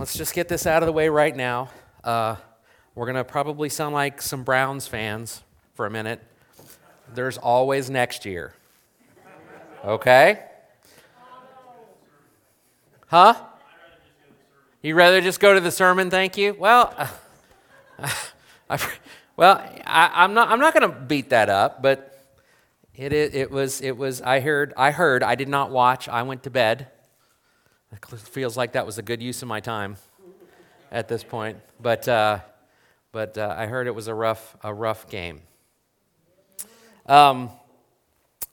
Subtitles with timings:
[0.00, 1.68] let's just get this out of the way right now.
[2.02, 2.34] Uh,
[2.94, 5.42] we're going to probably sound like some Browns fans
[5.74, 6.22] for a minute.
[7.12, 8.54] There's always next year.
[9.84, 10.42] Okay?
[13.08, 13.34] Huh?
[14.80, 16.56] You'd rather just go to the sermon, thank you?
[16.58, 18.08] Well, uh,
[18.70, 18.78] I,
[19.36, 22.24] well, I, am not, I'm not going to beat that up, but
[22.94, 26.22] it, it, it, was, it was, I heard, I heard, I did not watch, I
[26.22, 26.88] went to bed.
[27.92, 29.96] It feels like that was a good use of my time
[30.92, 31.58] at this point.
[31.80, 32.40] But, uh,
[33.12, 35.40] but uh, I heard it was a rough, a rough game.
[37.06, 37.50] Um,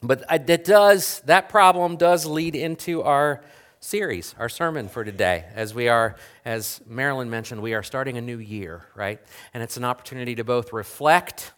[0.02, 3.42] but that does, that problem does lead into our
[3.80, 5.44] series, our sermon for today.
[5.54, 9.20] As we are, as Marilyn mentioned, we are starting a new year, right?
[9.54, 11.52] And it's an opportunity to both reflect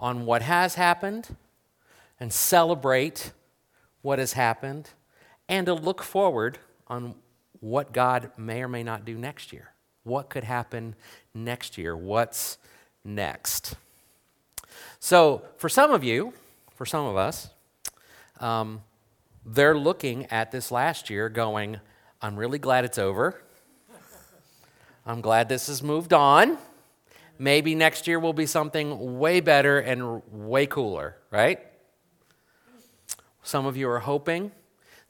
[0.00, 1.36] on what has happened
[2.18, 3.32] and celebrate
[4.02, 4.90] what has happened
[5.48, 7.14] and to look forward on
[7.60, 9.72] what God may or may not do next year.
[10.02, 10.94] What could happen
[11.34, 11.96] next year?
[11.96, 12.58] What's
[13.04, 13.76] next?
[15.00, 16.32] So, for some of you,
[16.74, 17.48] for some of us,
[18.40, 18.82] um,
[19.46, 21.78] they're looking at this last year going,
[22.20, 23.40] I'm really glad it's over.
[25.06, 26.56] I'm glad this has moved on.
[27.38, 31.60] Maybe next year will be something way better and way cooler, right?
[33.42, 34.52] Some of you are hoping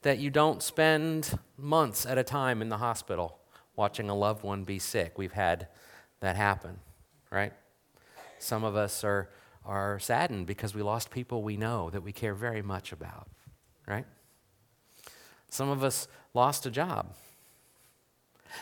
[0.01, 3.39] that you don't spend months at a time in the hospital
[3.75, 5.17] watching a loved one be sick.
[5.17, 5.67] We've had
[6.19, 6.79] that happen,
[7.29, 7.53] right?
[8.39, 9.29] Some of us are,
[9.65, 13.27] are saddened because we lost people we know that we care very much about,
[13.87, 14.05] right?
[15.49, 17.13] Some of us lost a job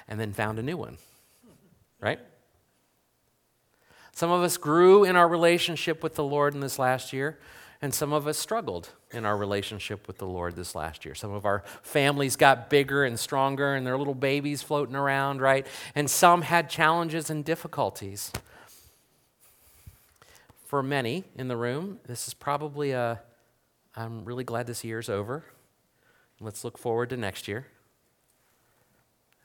[0.08, 0.98] and then found a new one,
[2.00, 2.20] right?
[4.12, 7.40] Some of us grew in our relationship with the Lord in this last year,
[7.84, 11.14] and some of us struggled in our relationship with the Lord this last year.
[11.14, 15.68] Some of our families got bigger and stronger, and their little babies floating around, right?
[15.94, 18.32] And some had challenges and difficulties.
[20.66, 23.20] For many in the room, this is probably a
[23.98, 25.44] I'm really glad this year's over.
[26.40, 27.68] Let's look forward to next year.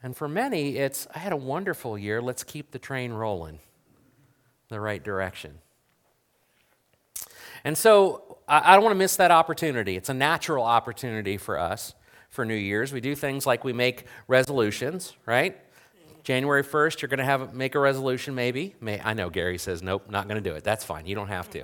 [0.01, 2.21] And for many, it's I had a wonderful year.
[2.21, 3.59] Let's keep the train rolling
[4.69, 5.59] the right direction.
[7.63, 9.95] And so I, I don't want to miss that opportunity.
[9.95, 11.93] It's a natural opportunity for us
[12.29, 12.91] for New Year's.
[12.91, 15.57] We do things like we make resolutions, right?
[16.23, 18.75] January 1st, you're going to have make a resolution, maybe.
[18.81, 20.63] May, I know Gary says, nope, not going to do it.
[20.63, 21.05] That's fine.
[21.05, 21.63] You don't have to.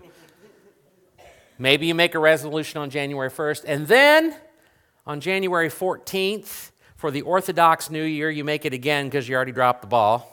[1.60, 4.36] maybe you make a resolution on January 1st, and then
[5.06, 9.52] on January 14th, for the Orthodox New Year, you make it again because you already
[9.52, 10.32] dropped the ball.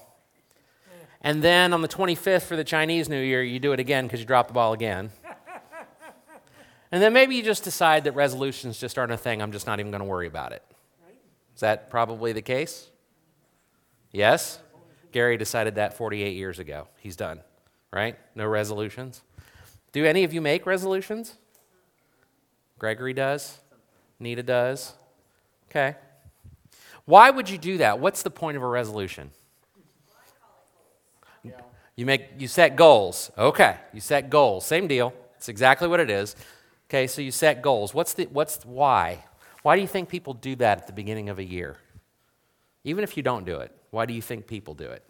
[1.20, 4.20] And then on the 25th for the Chinese New Year, you do it again because
[4.20, 5.10] you dropped the ball again.
[6.92, 9.40] And then maybe you just decide that resolutions just aren't a thing.
[9.40, 10.62] I'm just not even going to worry about it.
[11.54, 12.90] Is that probably the case?
[14.10, 14.58] Yes?
[15.10, 16.88] Gary decided that 48 years ago.
[16.98, 17.40] He's done,
[17.92, 18.16] right?
[18.34, 19.22] No resolutions.
[19.92, 21.36] Do any of you make resolutions?
[22.78, 23.58] Gregory does.
[24.18, 24.92] Nita does.
[25.70, 25.96] Okay.
[27.04, 28.00] Why would you do that?
[28.00, 29.30] What's the point of a resolution?
[31.94, 33.30] You make you set goals.
[33.36, 33.76] Okay.
[33.92, 34.64] You set goals.
[34.64, 35.12] Same deal.
[35.36, 36.34] It's exactly what it is.
[36.92, 37.94] Okay, so you set goals.
[37.94, 39.24] What's the what's why?
[39.62, 41.78] Why do you think people do that at the beginning of a year?
[42.84, 45.02] Even if you don't do it, why do you think people do it?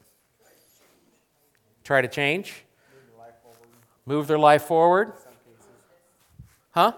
[1.83, 2.65] Try to change?
[4.07, 5.15] Move their life forward?
[6.71, 6.93] Huh?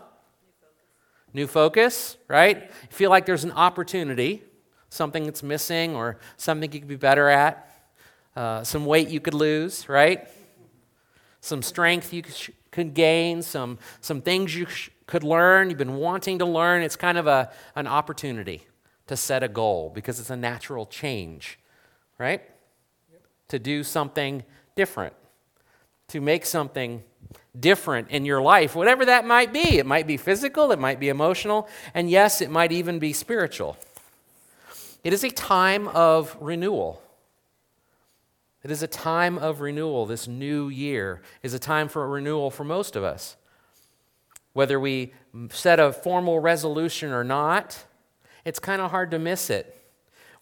[1.32, 2.64] New focus, right?
[2.64, 4.42] You feel like there's an opportunity,
[4.90, 7.70] something that's missing or something you could be better at,
[8.36, 10.28] uh, some weight you could lose, right?
[11.40, 12.36] Some strength you could
[12.82, 16.82] gain, some, some things you sh- could learn, you've been wanting to learn.
[16.82, 18.62] It's kind of a, an opportunity
[19.06, 21.58] to set a goal because it's a natural change,
[22.18, 22.42] right?
[23.12, 23.22] Yep.
[23.48, 24.42] To do something
[24.74, 25.14] different,
[26.08, 27.04] to make something
[27.58, 29.78] different in your life, whatever that might be.
[29.78, 33.76] It might be physical, it might be emotional, and yes, it might even be spiritual.
[35.04, 37.03] It is a time of renewal.
[38.64, 40.06] It is a time of renewal.
[40.06, 43.36] This new year is a time for a renewal for most of us.
[44.54, 45.12] Whether we
[45.50, 47.84] set a formal resolution or not,
[48.44, 49.82] it's kind of hard to miss it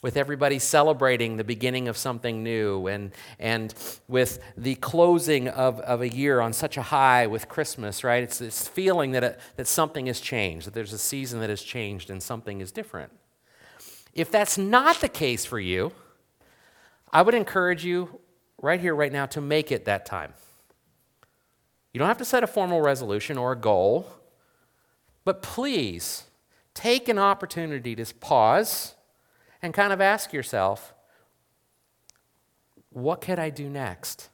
[0.03, 3.75] with everybody celebrating the beginning of something new and, and
[4.09, 8.23] with the closing of, of a year on such a high with Christmas, right?
[8.23, 11.63] It's this feeling that, it, that something has changed, that there's a season that has
[11.63, 13.13] changed and something is different.
[14.13, 15.93] If that's not the case for you,
[17.13, 18.21] I would encourage you
[18.61, 20.33] right here, right now, to make it that time.
[21.93, 24.07] You don't have to set a formal resolution or a goal,
[25.25, 26.25] but please
[26.75, 28.95] take an opportunity to pause
[29.61, 30.95] and kind of ask yourself
[32.91, 34.29] what could I do next?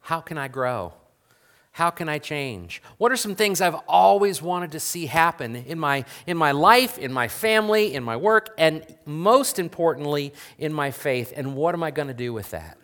[0.00, 0.94] How can I grow?
[1.74, 2.80] How can I change?
[2.98, 6.98] What are some things I've always wanted to see happen in my, in my life,
[6.98, 11.32] in my family, in my work, and most importantly, in my faith?
[11.34, 12.78] And what am I going to do with that?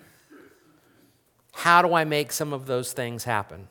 [1.53, 3.69] How do I make some of those things happen?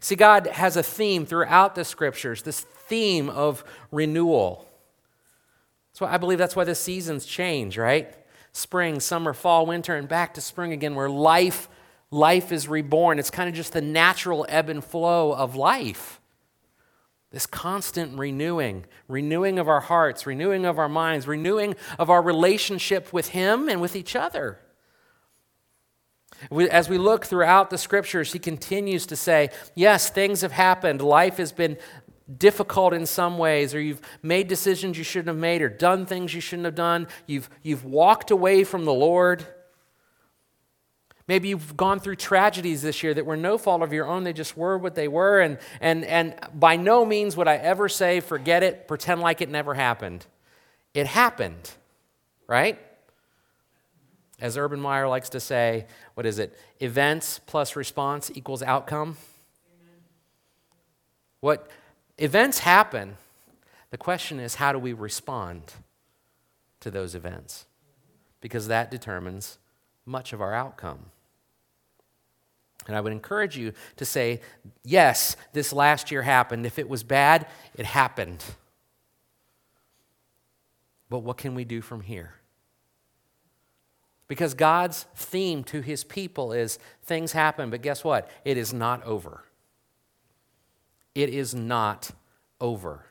[0.00, 4.68] See, God has a theme throughout the scriptures, this theme of renewal.
[5.94, 8.14] So I believe that's why the seasons change, right?
[8.52, 11.70] Spring, summer, fall, winter, and back to spring again, where life
[12.12, 13.18] life is reborn.
[13.18, 16.20] It's kind of just the natural ebb and flow of life.
[17.32, 23.12] This constant renewing, renewing of our hearts, renewing of our minds, renewing of our relationship
[23.12, 24.58] with Him and with each other.
[26.50, 31.00] As we look throughout the scriptures, he continues to say, Yes, things have happened.
[31.00, 31.78] Life has been
[32.36, 36.34] difficult in some ways, or you've made decisions you shouldn't have made, or done things
[36.34, 37.06] you shouldn't have done.
[37.26, 39.46] You've, you've walked away from the Lord.
[41.28, 44.24] Maybe you've gone through tragedies this year that were no fault of your own.
[44.24, 45.40] They just were what they were.
[45.40, 49.48] And, and, and by no means would I ever say, forget it, pretend like it
[49.48, 50.26] never happened.
[50.94, 51.70] It happened,
[52.46, 52.78] right?
[54.40, 56.58] As Urban Meyer likes to say, what is it?
[56.80, 59.16] Events plus response equals outcome.
[61.38, 61.70] What
[62.18, 63.16] events happen,
[63.90, 65.74] the question is, how do we respond
[66.80, 67.66] to those events?
[68.40, 69.58] Because that determines
[70.04, 71.11] much of our outcome.
[72.86, 74.40] And I would encourage you to say,
[74.84, 76.66] yes, this last year happened.
[76.66, 78.44] If it was bad, it happened.
[81.08, 82.34] But what can we do from here?
[84.28, 88.30] Because God's theme to his people is things happen, but guess what?
[88.44, 89.44] It is not over.
[91.14, 92.12] It is not
[92.60, 93.04] over.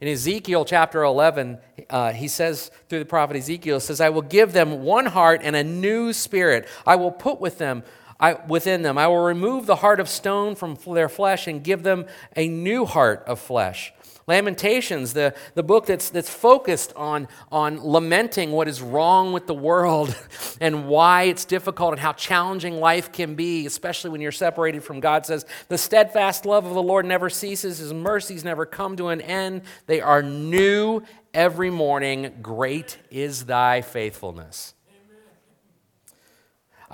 [0.00, 1.58] In Ezekiel chapter 11,
[1.88, 5.56] uh, he says through the prophet Ezekiel, says, I will give them one heart and
[5.56, 6.68] a new spirit.
[6.86, 7.82] I will put with them
[8.18, 8.98] I, within them.
[8.98, 12.84] I will remove the heart of stone from their flesh and give them a new
[12.84, 13.92] heart of flesh.
[14.28, 19.54] Lamentations, the, the book that's, that's focused on, on lamenting what is wrong with the
[19.54, 20.16] world
[20.60, 24.98] and why it's difficult and how challenging life can be, especially when you're separated from
[24.98, 29.08] God, says, The steadfast love of the Lord never ceases, His mercies never come to
[29.08, 29.62] an end.
[29.86, 31.02] They are new
[31.32, 32.38] every morning.
[32.42, 34.74] Great is thy faithfulness.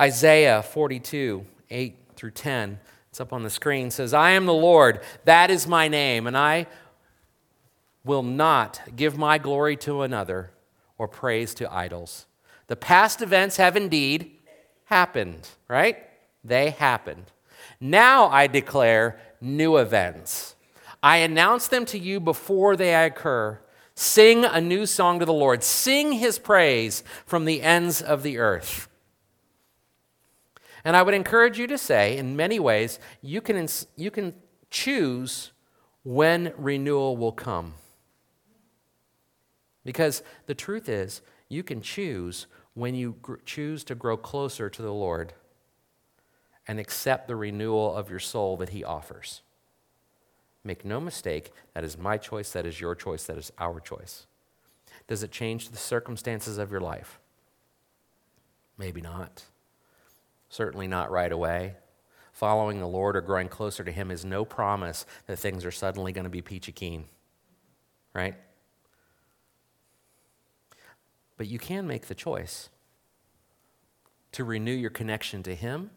[0.02, 4.98] Isaiah 42, 8 through 10, it's up on the screen, says, I am the Lord,
[5.26, 6.66] that is my name, and I
[8.04, 10.50] will not give my glory to another
[10.98, 12.26] or praise to idols.
[12.66, 14.32] The past events have indeed
[14.86, 15.98] happened, right?
[16.42, 17.26] They happened.
[17.80, 20.56] Now I declare new events.
[21.00, 23.60] I announce them to you before they occur.
[23.94, 25.62] Sing a new song to the Lord.
[25.62, 28.88] Sing his praise from the ends of the earth.
[30.84, 34.34] And I would encourage you to say, in many ways, you can, you can
[34.70, 35.52] choose
[36.02, 37.74] when renewal will come.
[39.84, 44.82] Because the truth is, you can choose when you gr- choose to grow closer to
[44.82, 45.34] the Lord
[46.66, 49.42] and accept the renewal of your soul that He offers.
[50.64, 54.26] Make no mistake, that is my choice, that is your choice, that is our choice.
[55.08, 57.18] Does it change the circumstances of your life?
[58.78, 59.44] Maybe not.
[60.52, 61.76] Certainly not right away.
[62.30, 66.12] Following the Lord or growing closer to Him is no promise that things are suddenly
[66.12, 67.06] going to be peachy keen,
[68.12, 68.34] right?
[71.38, 72.68] But you can make the choice
[74.32, 75.88] to renew your connection to Him,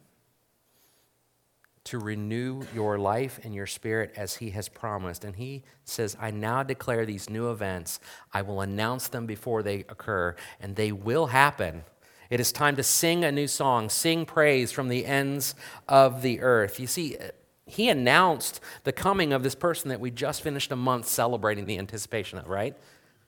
[1.84, 5.26] to renew your life and your spirit as He has promised.
[5.26, 8.00] And He says, I now declare these new events.
[8.32, 11.84] I will announce them before they occur, and they will happen
[12.30, 15.56] it is time to sing a new song, sing praise from the ends
[15.88, 16.80] of the earth.
[16.80, 17.18] You see,
[17.66, 21.78] he announced the coming of this person that we just finished a month celebrating the
[21.78, 22.76] anticipation of, right?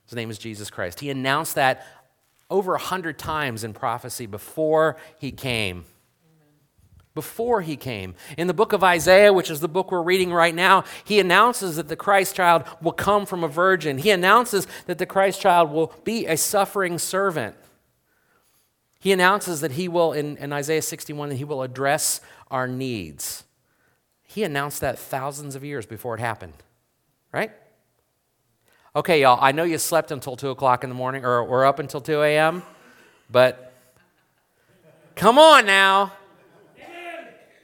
[0.05, 0.99] His name is Jesus Christ.
[0.99, 1.85] He announced that
[2.49, 5.85] over a hundred times in prophecy before he came.
[7.13, 8.13] Before he came.
[8.37, 11.75] In the book of Isaiah, which is the book we're reading right now, he announces
[11.77, 13.97] that the Christ child will come from a virgin.
[13.97, 17.55] He announces that the Christ child will be a suffering servant.
[19.07, 22.19] He announces that he will, in, in Isaiah 61, that he will address
[22.51, 23.45] our needs.
[24.23, 26.55] He announced that thousands of years before it happened,
[27.31, 27.51] right?
[28.93, 31.79] Okay, y'all, I know you slept until 2 o'clock in the morning or, or up
[31.79, 32.63] until 2 a.m.,
[33.31, 33.73] but
[35.15, 36.11] come on now.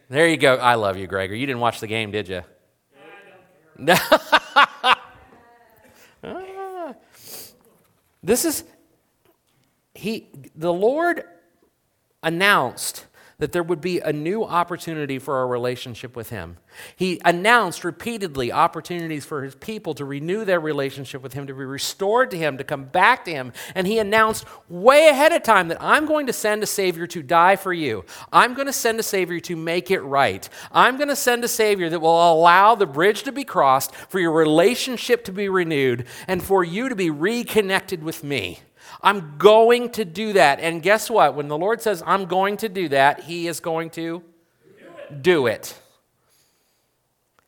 [0.08, 0.56] There you go.
[0.56, 1.36] I love you, Gregor.
[1.36, 2.44] You didn't watch the game, did you?
[3.78, 3.96] No.
[6.26, 6.96] Ah.
[8.24, 8.64] this is
[9.94, 11.26] he, the Lord
[12.24, 13.06] announced
[13.40, 16.58] that there would be a new opportunity for our relationship with Him.
[16.96, 21.66] He announced repeatedly opportunities for His people to renew their relationship with Him, to be
[21.66, 23.52] restored to Him, to come back to Him.
[23.76, 27.24] And He announced way ahead of time that I'm going to send a Savior to
[27.24, 28.06] die for you.
[28.32, 30.48] I'm going to send a Savior to make it right.
[30.72, 34.20] I'm going to send a Savior that will allow the bridge to be crossed, for
[34.20, 38.60] your relationship to be renewed, and for you to be reconnected with me.
[39.04, 40.62] I'm going to do that.
[40.62, 41.36] And guess what?
[41.36, 44.24] When the Lord says, I'm going to do that, He is going to
[45.22, 45.78] do it.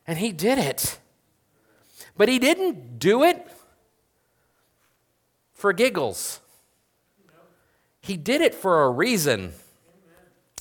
[0.06, 1.00] And He did it.
[2.18, 3.48] But He didn't do it
[5.54, 6.42] for giggles,
[8.02, 9.54] He did it for a reason.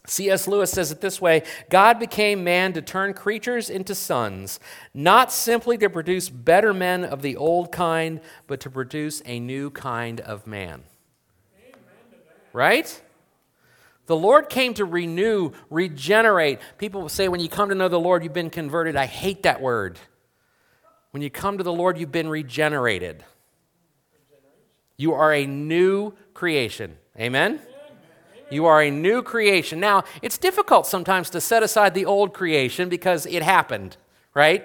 [0.06, 0.46] C.S.
[0.46, 4.61] Lewis says it this way God became man to turn creatures into sons,
[4.92, 9.70] not simply to produce better men of the old kind, but to produce a new
[9.70, 10.82] kind of man.
[12.52, 13.02] Right?
[14.06, 16.58] The Lord came to renew, regenerate.
[16.76, 18.96] People say when you come to know the Lord, you've been converted.
[18.96, 19.99] I hate that word.
[21.12, 23.25] When you come to the Lord, you've been regenerated.
[24.96, 26.99] You are a new creation.
[27.18, 27.61] Amen?
[28.51, 29.81] You are a new creation.
[29.81, 33.97] Now, it's difficult sometimes to set aside the old creation because it happened,
[34.35, 34.65] right?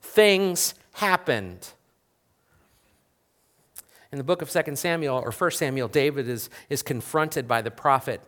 [0.00, 1.70] Things happened.
[4.12, 7.70] In the book of 2 Samuel or 1 Samuel, David is, is confronted by the
[7.70, 8.20] prophet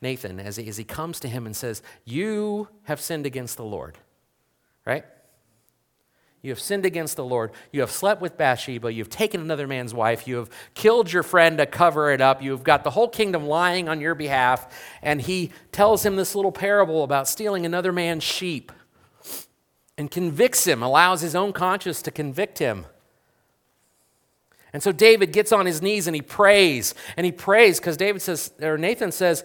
[0.00, 3.64] Nathan as he, as he comes to him and says, You have sinned against the
[3.64, 3.98] Lord,
[4.84, 5.04] right?
[6.42, 7.50] You have sinned against the Lord.
[7.70, 8.92] You have slept with Bathsheba.
[8.92, 10.26] You've taken another man's wife.
[10.26, 12.42] You have killed your friend to cover it up.
[12.42, 14.72] You've got the whole kingdom lying on your behalf.
[15.02, 18.72] And he tells him this little parable about stealing another man's sheep
[19.98, 22.86] and convicts him, allows his own conscience to convict him.
[24.72, 26.94] And so David gets on his knees and he prays.
[27.18, 29.44] And he prays because David says, or Nathan says,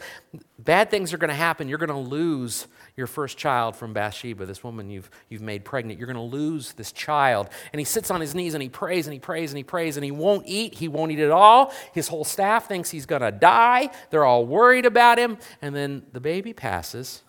[0.60, 1.68] bad things are going to happen.
[1.68, 6.00] You're going to lose your first child from Bathsheba, this woman you've, you've made pregnant.
[6.00, 7.50] You're going to lose this child.
[7.74, 9.98] And he sits on his knees and he prays and he prays and he prays
[9.98, 10.76] and he won't eat.
[10.76, 11.74] He won't eat at all.
[11.94, 13.90] His whole staff thinks he's going to die.
[14.12, 15.38] They're all worried about him.
[15.62, 17.24] And then the baby passes.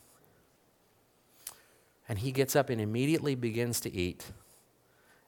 [2.09, 4.27] And he gets up and immediately begins to eat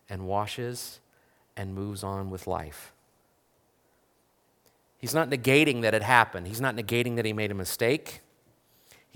[0.08, 1.00] and washes
[1.56, 2.92] and moves on with life.
[4.98, 6.46] He's not negating that it happened.
[6.46, 8.20] He's not negating that he made a mistake.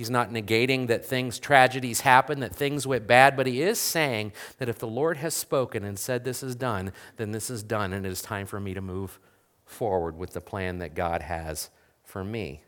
[0.02, 4.32] He's not negating that things, tragedies happen, that things went bad, but he is saying
[4.58, 7.92] that if the Lord has spoken and said this is done, then this is done,
[7.92, 9.20] and it is time for me to move
[9.64, 11.70] forward with the plan that God has
[12.02, 12.64] for me.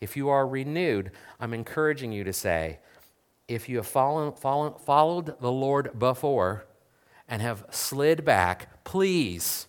[0.00, 2.78] If you are renewed, I'm encouraging you to say,
[3.48, 6.64] if you have follow, follow, followed the Lord before
[7.28, 9.66] and have slid back, please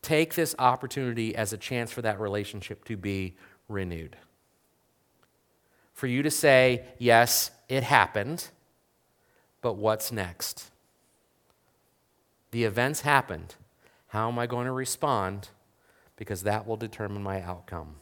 [0.00, 3.36] take this opportunity as a chance for that relationship to be
[3.68, 4.16] renewed
[5.96, 8.48] for you to say, yes, it happened,
[9.62, 10.70] but what's next?
[12.50, 13.54] The events happened.
[14.08, 15.48] How am I going to respond?
[16.16, 17.96] Because that will determine my outcome.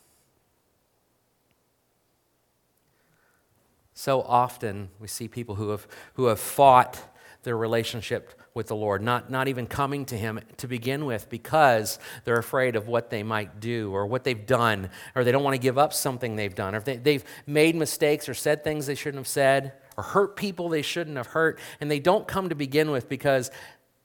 [3.94, 7.13] So often we see people who have, who have fought
[7.44, 11.98] their relationship with the Lord, not, not even coming to Him to begin with because
[12.24, 15.54] they're afraid of what they might do or what they've done, or they don't want
[15.54, 18.86] to give up something they've done, or if they, they've made mistakes or said things
[18.86, 22.48] they shouldn't have said, or hurt people they shouldn't have hurt, and they don't come
[22.48, 23.50] to begin with because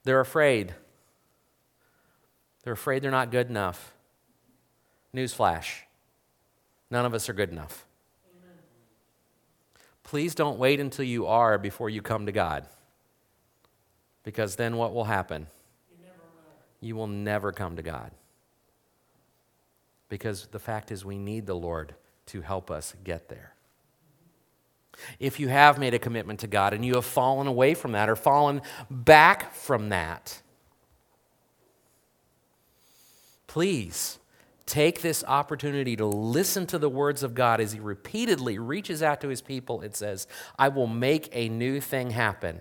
[0.03, 0.73] they're afraid.
[2.63, 3.93] They're afraid they're not good enough.
[5.15, 5.81] Newsflash
[6.91, 7.85] none of us are good enough.
[10.03, 12.65] Please don't wait until you are before you come to God.
[14.23, 15.47] Because then what will happen?
[15.91, 16.87] You, will.
[16.87, 18.11] you will never come to God.
[20.09, 21.93] Because the fact is, we need the Lord
[22.27, 23.53] to help us get there.
[25.19, 28.09] If you have made a commitment to God and you have fallen away from that
[28.09, 30.41] or fallen back from that,
[33.47, 34.19] please
[34.65, 39.21] take this opportunity to listen to the words of God as He repeatedly reaches out
[39.21, 42.59] to His people and says, I will make a new thing happen.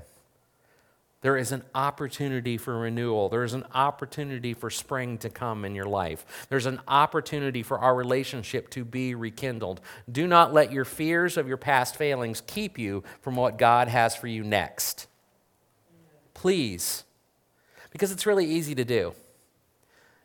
[1.20, 3.28] There is an opportunity for renewal.
[3.28, 6.46] There is an opportunity for spring to come in your life.
[6.48, 9.80] There's an opportunity for our relationship to be rekindled.
[10.10, 14.14] Do not let your fears of your past failings keep you from what God has
[14.14, 15.08] for you next.
[16.34, 17.02] Please,
[17.90, 19.12] because it's really easy to do.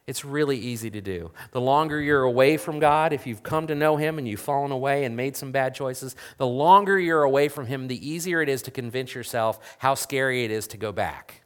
[0.05, 1.31] It's really easy to do.
[1.51, 4.72] The longer you're away from God, if you've come to know Him and you've fallen
[4.72, 8.50] away and made some bad choices, the longer you're away from Him, the easier it
[8.50, 11.43] is to convince yourself how scary it is to go back.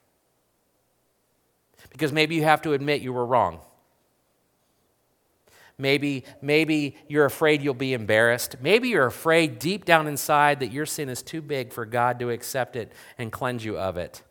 [1.92, 3.60] Because maybe you have to admit you were wrong.
[5.78, 8.56] Maybe, maybe you're afraid you'll be embarrassed.
[8.60, 12.32] Maybe you're afraid deep down inside that your sin is too big for God to
[12.32, 14.24] accept it and cleanse you of it.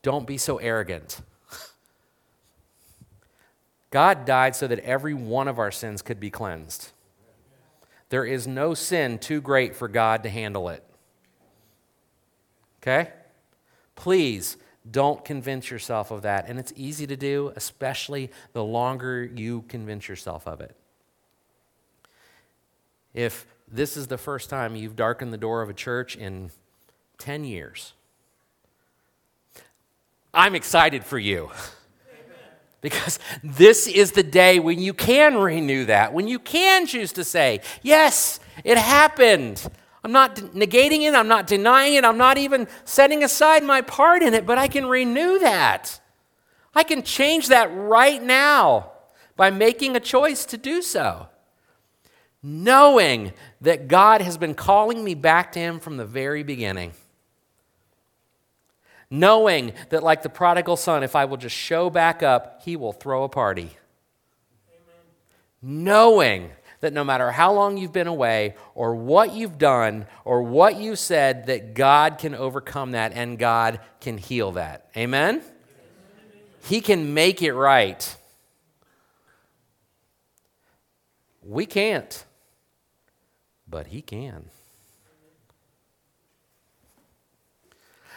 [0.00, 1.20] Don't be so arrogant.
[3.94, 6.90] God died so that every one of our sins could be cleansed.
[8.08, 10.82] There is no sin too great for God to handle it.
[12.82, 13.12] Okay?
[13.94, 14.56] Please
[14.90, 16.48] don't convince yourself of that.
[16.48, 20.74] And it's easy to do, especially the longer you convince yourself of it.
[23.14, 26.50] If this is the first time you've darkened the door of a church in
[27.18, 27.92] 10 years,
[30.34, 31.52] I'm excited for you.
[32.84, 37.24] Because this is the day when you can renew that, when you can choose to
[37.24, 39.66] say, Yes, it happened.
[40.04, 44.22] I'm not negating it, I'm not denying it, I'm not even setting aside my part
[44.22, 45.98] in it, but I can renew that.
[46.74, 48.92] I can change that right now
[49.34, 51.28] by making a choice to do so.
[52.42, 56.92] Knowing that God has been calling me back to Him from the very beginning.
[59.14, 62.92] Knowing that, like the prodigal son, if I will just show back up, He will
[62.92, 63.70] throw a party.
[65.62, 65.84] Amen.
[65.84, 70.80] Knowing that no matter how long you've been away or what you've done or what
[70.80, 74.90] you said, that God can overcome that and God can heal that.
[74.96, 75.42] Amen?
[76.64, 78.16] He can make it right.
[81.40, 82.24] We can't,
[83.68, 84.46] but He can.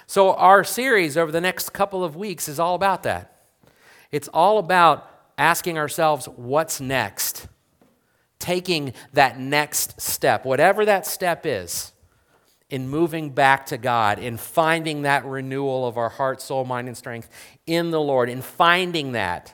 [0.07, 3.43] So, our series over the next couple of weeks is all about that.
[4.11, 7.47] It's all about asking ourselves, what's next?
[8.39, 11.91] taking that next step, whatever that step is,
[12.69, 16.97] in moving back to God, in finding that renewal of our heart, soul, mind, and
[16.97, 17.29] strength
[17.65, 19.53] in the Lord, in finding that.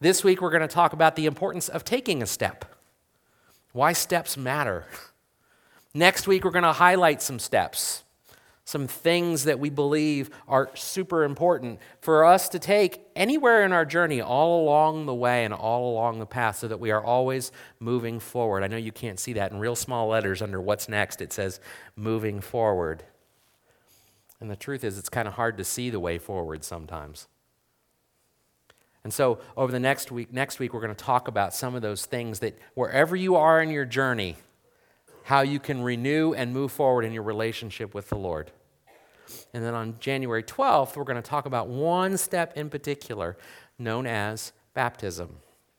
[0.00, 2.64] This week, we're going to talk about the importance of taking a step,
[3.72, 4.84] why steps matter.
[5.94, 8.04] Next week, we're going to highlight some steps
[8.66, 13.84] some things that we believe are super important for us to take anywhere in our
[13.84, 17.52] journey, all along the way and all along the path, so that we are always
[17.78, 18.64] moving forward.
[18.64, 21.20] I know you can't see that in real small letters under what's next.
[21.20, 21.60] It says
[21.94, 23.04] moving forward.
[24.40, 27.28] And the truth is, it's kind of hard to see the way forward sometimes.
[29.04, 31.82] And so, over the next week, next week, we're going to talk about some of
[31.82, 34.34] those things that wherever you are in your journey,
[35.26, 38.52] how you can renew and move forward in your relationship with the Lord.
[39.52, 43.36] And then on January 12th, we're going to talk about one step in particular
[43.76, 45.30] known as baptism.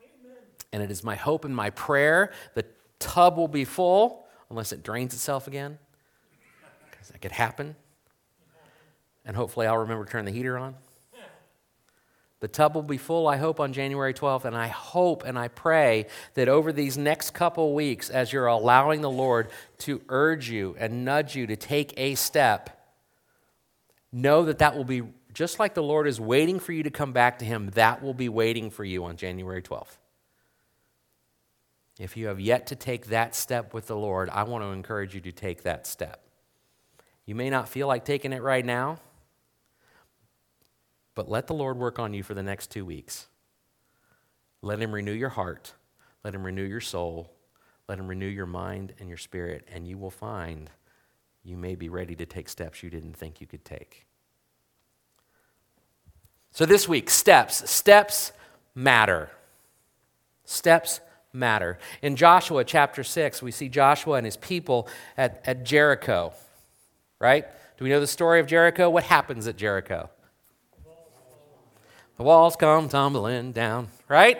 [0.01, 0.35] Amen.
[0.73, 2.65] And it is my hope and my prayer the
[2.99, 5.79] tub will be full unless it drains itself again,
[6.91, 7.77] because that could happen.
[9.25, 10.75] And hopefully, I'll remember to turn the heater on.
[12.39, 14.45] The tub will be full, I hope, on January 12th.
[14.45, 19.01] And I hope and I pray that over these next couple weeks, as you're allowing
[19.01, 22.69] the Lord to urge you and nudge you to take a step,
[24.11, 25.01] know that that will be
[25.33, 28.13] just like the Lord is waiting for you to come back to Him, that will
[28.13, 29.97] be waiting for you on January 12th.
[31.99, 35.15] If you have yet to take that step with the Lord, I want to encourage
[35.15, 36.21] you to take that step.
[37.25, 38.99] You may not feel like taking it right now.
[41.17, 43.25] But let the Lord work on you for the next two weeks.
[44.61, 45.73] Let Him renew your heart,
[46.23, 47.31] let Him renew your soul,
[47.89, 50.69] let Him renew your mind and your spirit, and you will find
[51.43, 54.05] you may be ready to take steps you didn't think you could take.
[56.51, 57.67] So, this week, steps.
[57.67, 58.31] Steps
[58.75, 59.31] matter.
[60.45, 60.99] Steps
[61.33, 61.79] matter.
[62.03, 66.33] In Joshua chapter 6, we see Joshua and his people at, at Jericho,
[67.17, 67.47] right?
[67.79, 68.87] Do we know the story of Jericho?
[68.87, 70.11] What happens at Jericho?
[72.17, 74.39] The walls come tumbling down, right?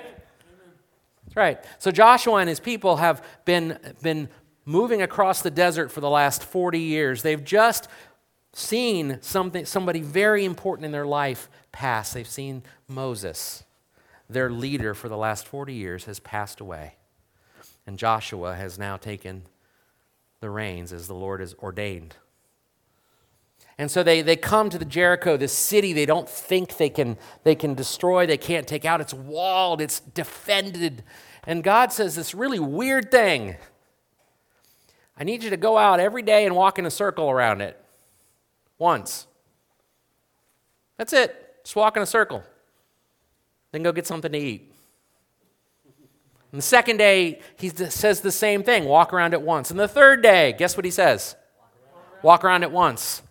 [1.25, 1.63] That's right.
[1.77, 4.29] So Joshua and his people have been, been
[4.65, 7.21] moving across the desert for the last 40 years.
[7.21, 7.87] They've just
[8.53, 12.13] seen something, somebody very important in their life pass.
[12.13, 13.63] They've seen Moses.
[14.27, 16.95] Their leader for the last 40 years has passed away.
[17.85, 19.43] And Joshua has now taken
[20.41, 22.15] the reins as the Lord has ordained
[23.79, 27.17] and so they, they come to the Jericho, this city they don't think they can,
[27.43, 29.01] they can destroy, they can't take out.
[29.01, 31.03] It's walled, it's defended.
[31.45, 33.55] And God says this really weird thing
[35.19, 37.83] I need you to go out every day and walk in a circle around it.
[38.77, 39.25] Once.
[40.97, 41.63] That's it.
[41.63, 42.43] Just walk in a circle.
[43.71, 44.71] Then go get something to eat.
[46.51, 49.71] And the second day, he says the same thing walk around it once.
[49.71, 51.35] And the third day, guess what he says?
[52.21, 53.23] Walk around it once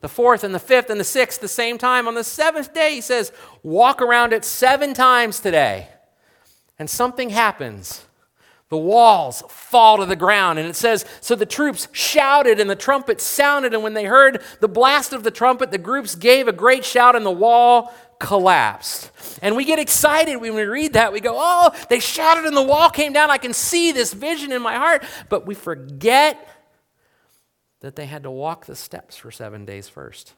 [0.00, 2.06] the fourth and the fifth and the sixth the same time.
[2.06, 3.32] On the seventh day, he says,
[3.62, 5.88] walk around it seven times today.
[6.78, 8.06] And something happens.
[8.68, 10.58] The walls fall to the ground.
[10.58, 13.72] And it says, So the troops shouted, and the trumpet sounded.
[13.72, 17.14] And when they heard the blast of the trumpet, the groups gave a great shout,
[17.14, 19.12] and the wall collapsed.
[19.40, 21.12] And we get excited when we read that.
[21.12, 23.30] We go, Oh, they shouted, and the wall came down.
[23.30, 25.04] I can see this vision in my heart.
[25.28, 26.55] But we forget
[27.80, 30.34] that they had to walk the steps for seven days first.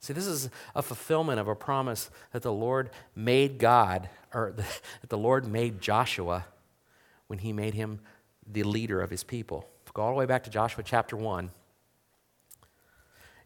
[0.00, 4.52] See, this is a fulfillment of a promise that the Lord made God, or
[5.00, 6.46] that the Lord made Joshua
[7.26, 8.00] when he made him
[8.46, 9.68] the leader of his people.
[9.96, 11.50] Go all the way back to Joshua chapter 1.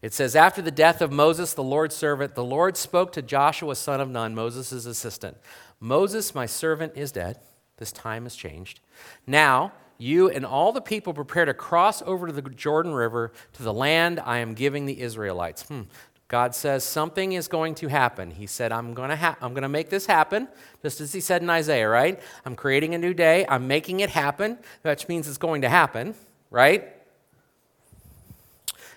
[0.01, 3.73] It says, After the death of Moses, the Lord's servant, the Lord spoke to Joshua,
[3.77, 5.37] son of Nun, Moses' assistant
[5.79, 7.39] Moses, my servant, is dead.
[7.77, 8.81] This time has changed.
[9.25, 13.63] Now, you and all the people prepare to cross over to the Jordan River to
[13.63, 15.63] the land I am giving the Israelites.
[15.63, 15.81] Hmm.
[16.27, 18.31] God says something is going to happen.
[18.31, 20.47] He said, I'm going ha- to make this happen,
[20.81, 22.21] just as he said in Isaiah, right?
[22.45, 23.45] I'm creating a new day.
[23.49, 26.15] I'm making it happen, which means it's going to happen,
[26.49, 26.87] right?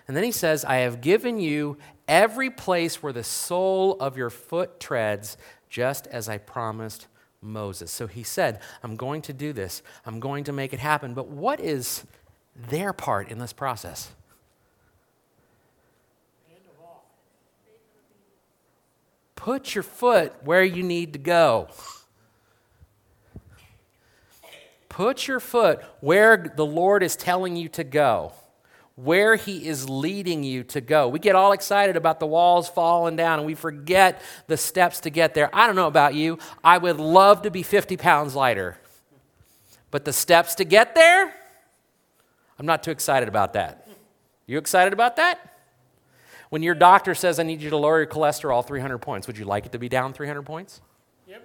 [0.06, 4.30] And then he says, I have given you every place where the sole of your
[4.30, 5.36] foot treads,
[5.68, 7.08] just as I promised
[7.44, 7.90] Moses.
[7.92, 9.82] So he said, I'm going to do this.
[10.04, 11.14] I'm going to make it happen.
[11.14, 12.04] But what is
[12.56, 14.10] their part in this process?
[19.36, 21.68] Put your foot where you need to go.
[24.88, 28.32] Put your foot where the Lord is telling you to go,
[28.96, 31.08] where He is leading you to go.
[31.08, 35.10] We get all excited about the walls falling down and we forget the steps to
[35.10, 35.54] get there.
[35.54, 36.38] I don't know about you.
[36.62, 38.78] I would love to be 50 pounds lighter.
[39.90, 41.32] But the steps to get there,
[42.58, 43.88] I'm not too excited about that.
[44.46, 45.50] You excited about that?
[46.50, 49.44] When your doctor says, I need you to lower your cholesterol 300 points, would you
[49.44, 50.80] like it to be down 300 points?
[51.26, 51.44] Yep.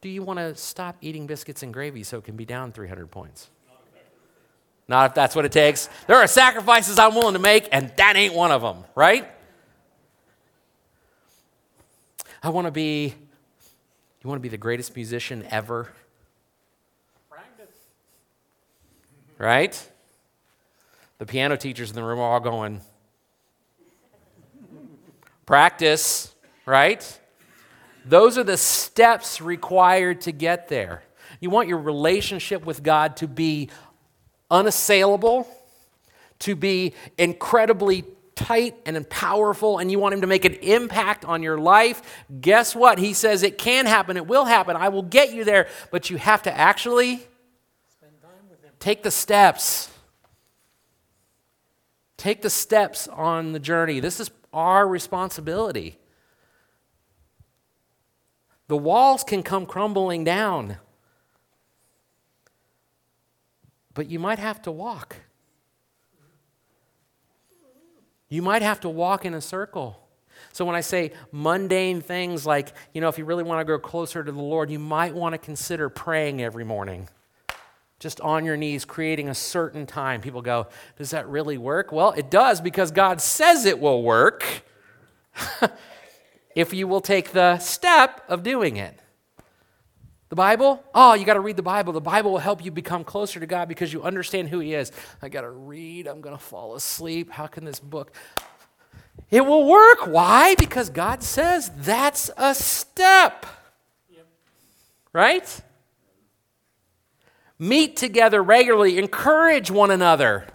[0.00, 3.10] Do you want to stop eating biscuits and gravy so it can be down 300
[3.10, 3.50] points?
[4.88, 5.88] Not if that's what it takes.
[6.06, 9.26] There are sacrifices I'm willing to make, and that ain't one of them, right?
[12.42, 13.14] I want to be,
[14.22, 15.92] you want to be the greatest musician ever?
[17.30, 17.76] Practice.
[19.38, 19.90] Right?
[21.18, 22.80] The piano teachers in the room are all going,
[25.46, 26.34] Practice,
[26.66, 27.20] right?
[28.04, 31.02] Those are the steps required to get there.
[31.40, 33.68] You want your relationship with God to be
[34.52, 35.48] unassailable,
[36.40, 41.42] to be incredibly tight and powerful, and you want Him to make an impact on
[41.42, 42.24] your life.
[42.40, 42.98] Guess what?
[42.98, 44.76] He says it can happen, it will happen.
[44.76, 47.26] I will get you there, but you have to actually
[48.78, 49.88] take the steps.
[52.16, 53.98] Take the steps on the journey.
[53.98, 55.98] This is our responsibility.
[58.68, 60.76] The walls can come crumbling down,
[63.94, 65.16] but you might have to walk.
[68.28, 69.98] You might have to walk in a circle.
[70.52, 73.78] So when I say mundane things like, you know, if you really want to grow
[73.78, 77.08] closer to the Lord, you might want to consider praying every morning
[78.02, 80.20] just on your knees, creating a certain time.
[80.20, 80.66] People go,
[80.98, 81.92] Does that really work?
[81.92, 84.64] Well, it does because God says it will work
[86.56, 88.98] if you will take the step of doing it.
[90.32, 90.82] The Bible?
[90.94, 91.92] Oh, you got to read the Bible.
[91.92, 94.90] The Bible will help you become closer to God because you understand who He is.
[95.20, 96.06] I got to read.
[96.06, 97.30] I'm going to fall asleep.
[97.30, 98.14] How can this book?
[99.30, 100.06] It will work.
[100.06, 100.54] Why?
[100.54, 103.44] Because God says that's a step.
[104.08, 104.26] Yep.
[105.12, 105.60] Right?
[107.58, 110.46] meet together regularly, encourage one another.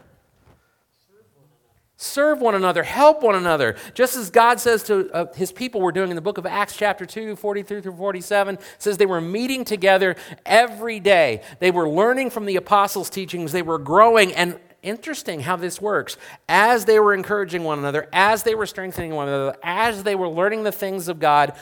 [2.00, 3.76] Serve one another, help one another.
[3.96, 6.78] Just as God says to uh, his people, we're doing in the book of Acts,
[6.78, 11.42] chapter 2, 43 through 47, says they were meeting together every day.
[11.60, 14.32] They were learning from the apostles' teachings, they were growing.
[14.34, 16.18] And interesting how this works.
[16.48, 20.30] As they were encouraging one another, as they were strengthening one another, as they were
[20.30, 21.54] learning the things of God,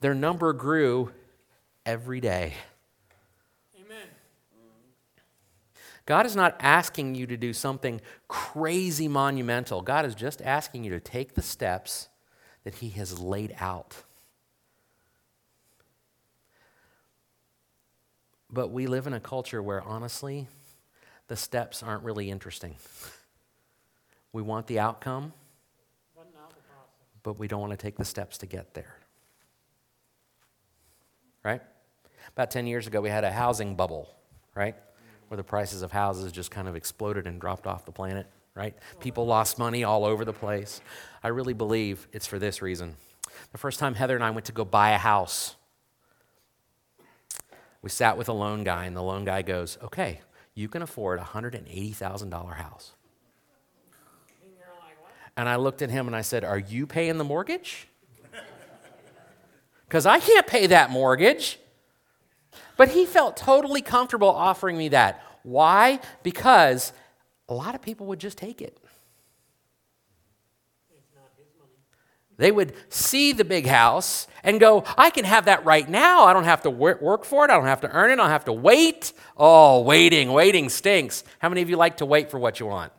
[0.00, 1.10] their number grew
[1.84, 2.54] every day.
[6.04, 9.82] God is not asking you to do something crazy monumental.
[9.82, 12.08] God is just asking you to take the steps
[12.64, 14.02] that He has laid out.
[18.50, 20.48] But we live in a culture where, honestly,
[21.28, 22.74] the steps aren't really interesting.
[24.32, 25.32] We want the outcome,
[27.22, 28.96] but we don't want to take the steps to get there.
[31.44, 31.62] Right?
[32.32, 34.08] About 10 years ago, we had a housing bubble,
[34.54, 34.74] right?
[35.32, 38.74] Where the prices of houses just kind of exploded and dropped off the planet, right?
[39.00, 40.82] People lost money all over the place.
[41.22, 42.96] I really believe it's for this reason.
[43.52, 45.56] The first time Heather and I went to go buy a house,
[47.80, 50.20] We sat with a loan guy, and the loan guy goes, Okay,
[50.54, 52.92] you can afford a $180,000 house.
[55.34, 57.88] And I looked at him and I said, Are you paying the mortgage?
[59.88, 61.58] Because I can't pay that mortgage.
[62.76, 65.22] But he felt totally comfortable offering me that.
[65.42, 66.00] Why?
[66.22, 66.92] Because
[67.48, 68.78] a lot of people would just take it.
[72.38, 76.24] They would see the big house and go, I can have that right now.
[76.24, 77.50] I don't have to work for it.
[77.50, 78.14] I don't have to earn it.
[78.14, 79.12] I don't have to wait.
[79.36, 81.24] Oh, waiting, waiting stinks.
[81.38, 82.92] How many of you like to wait for what you want?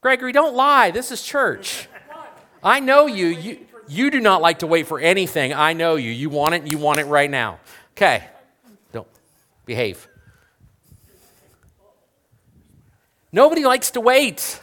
[0.00, 0.90] Gregory, don't lie.
[0.90, 1.88] This is church.
[2.62, 3.28] I know you.
[3.28, 5.52] You, you do not like to wait for anything.
[5.52, 6.10] I know you.
[6.10, 7.58] You want it, you want it right now.
[7.92, 8.24] Okay.
[8.92, 9.08] Don't
[9.66, 10.08] behave.
[13.32, 14.60] Nobody likes to wait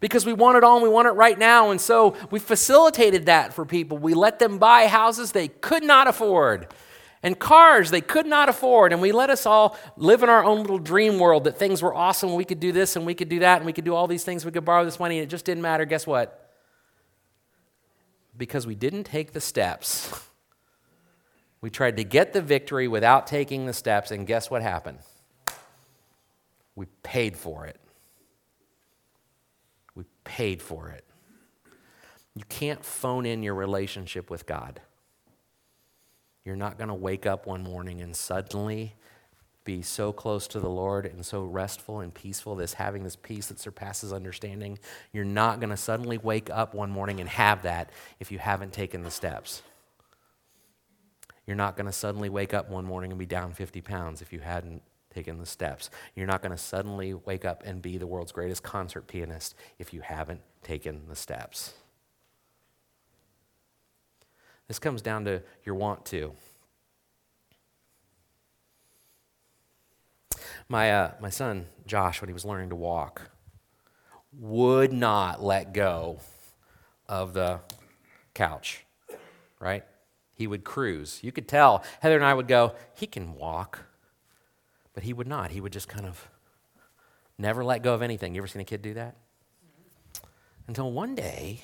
[0.00, 1.70] because we want it all and we want it right now.
[1.70, 3.98] And so we facilitated that for people.
[3.98, 6.68] We let them buy houses they could not afford
[7.22, 8.92] and cars they could not afford.
[8.92, 11.94] And we let us all live in our own little dream world that things were
[11.94, 12.34] awesome.
[12.34, 14.24] We could do this and we could do that and we could do all these
[14.24, 14.44] things.
[14.44, 15.84] We could borrow this money and it just didn't matter.
[15.84, 16.39] Guess what?
[18.40, 20.10] Because we didn't take the steps.
[21.60, 25.00] We tried to get the victory without taking the steps, and guess what happened?
[26.74, 27.78] We paid for it
[29.94, 31.04] We paid for it.
[32.34, 34.80] You can't phone in your relationship with God.
[36.42, 38.94] You're not going to wake up one morning and suddenly
[39.64, 43.46] be so close to the Lord and so restful and peaceful, this having this peace
[43.46, 44.78] that surpasses understanding.
[45.12, 48.72] You're not going to suddenly wake up one morning and have that if you haven't
[48.72, 49.62] taken the steps.
[51.46, 54.32] You're not going to suddenly wake up one morning and be down 50 pounds if
[54.32, 55.90] you hadn't taken the steps.
[56.14, 59.92] You're not going to suddenly wake up and be the world's greatest concert pianist if
[59.92, 61.74] you haven't taken the steps.
[64.68, 66.32] This comes down to your want to.
[70.70, 73.22] My, uh, my son, Josh, when he was learning to walk,
[74.38, 76.20] would not let go
[77.08, 77.58] of the
[78.34, 78.84] couch,
[79.58, 79.82] right?
[80.32, 81.18] He would cruise.
[81.24, 81.82] You could tell.
[81.98, 83.80] Heather and I would go, he can walk.
[84.94, 85.50] But he would not.
[85.50, 86.28] He would just kind of
[87.36, 88.36] never let go of anything.
[88.36, 89.16] You ever seen a kid do that?
[90.68, 91.62] Until one day,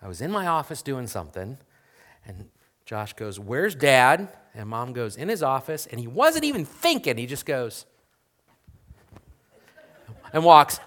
[0.00, 1.58] I was in my office doing something,
[2.24, 2.50] and
[2.86, 4.28] Josh goes, Where's dad?
[4.54, 5.86] And mom goes, In his office.
[5.86, 7.16] And he wasn't even thinking.
[7.16, 7.84] He just goes,
[10.34, 10.80] and walks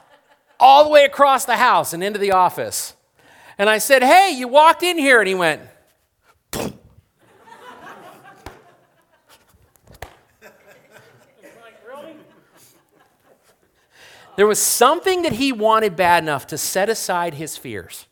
[0.60, 2.94] all the way across the house and into the office.
[3.58, 5.20] And I said, Hey, you walked in here.
[5.20, 5.62] And he went,
[14.36, 18.06] There was something that he wanted bad enough to set aside his fears.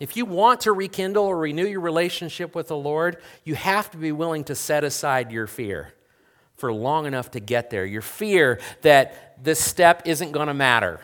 [0.00, 3.96] If you want to rekindle or renew your relationship with the Lord, you have to
[3.96, 5.94] be willing to set aside your fear
[6.60, 7.84] for long enough to get there.
[7.84, 11.00] Your fear that this step isn't going to matter.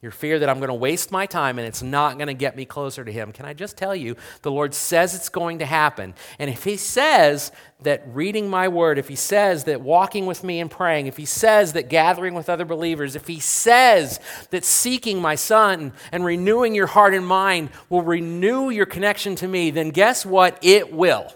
[0.00, 2.54] Your fear that I'm going to waste my time and it's not going to get
[2.54, 3.32] me closer to Him.
[3.32, 6.14] Can I just tell you, the Lord says it's going to happen.
[6.38, 7.50] And if He says
[7.82, 11.24] that reading my word, if He says that walking with me and praying, if He
[11.24, 16.76] says that gathering with other believers, if He says that seeking my Son and renewing
[16.76, 20.60] your heart and mind will renew your connection to me, then guess what?
[20.62, 21.32] It will.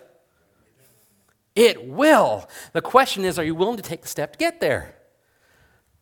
[1.54, 2.48] It will.
[2.72, 4.94] The question is are you willing to take the step to get there?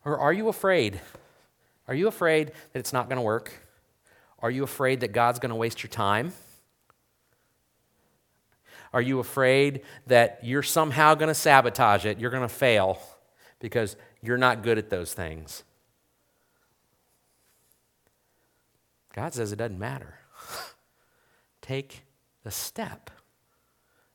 [0.04, 1.00] Or are you afraid?
[1.88, 3.66] Are you afraid that it's not going to work?
[4.38, 6.32] Are you afraid that God's going to waste your time?
[8.92, 12.18] Are you afraid that you're somehow going to sabotage it?
[12.18, 13.00] You're going to fail
[13.60, 15.62] because you're not good at those things.
[19.12, 20.18] God says it doesn't matter.
[21.62, 22.02] Take
[22.42, 23.10] the step,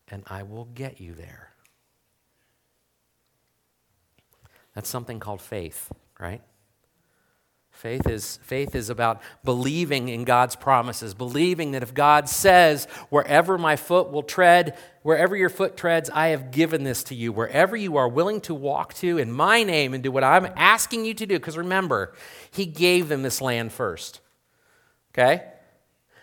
[0.09, 1.51] and I will get you there.
[4.73, 6.41] That's something called faith, right?
[7.75, 13.57] Faith is, faith is about believing in God's promises, believing that if God says, wherever
[13.57, 17.33] my foot will tread, wherever your foot treads, I have given this to you.
[17.33, 21.03] Wherever you are willing to walk to in my name and do what I'm asking
[21.03, 22.13] you to do, because remember,
[22.49, 24.21] He gave them this land first.
[25.13, 25.43] Okay?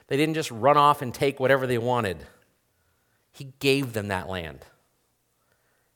[0.06, 2.16] They didn't just run off and take whatever they wanted,
[3.32, 4.60] He gave them that land.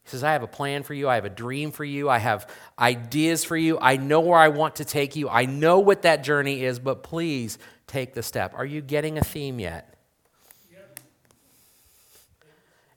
[0.03, 1.09] He says, I have a plan for you.
[1.09, 2.09] I have a dream for you.
[2.09, 3.79] I have ideas for you.
[3.81, 5.29] I know where I want to take you.
[5.29, 8.55] I know what that journey is, but please take the step.
[8.57, 9.93] Are you getting a theme yet?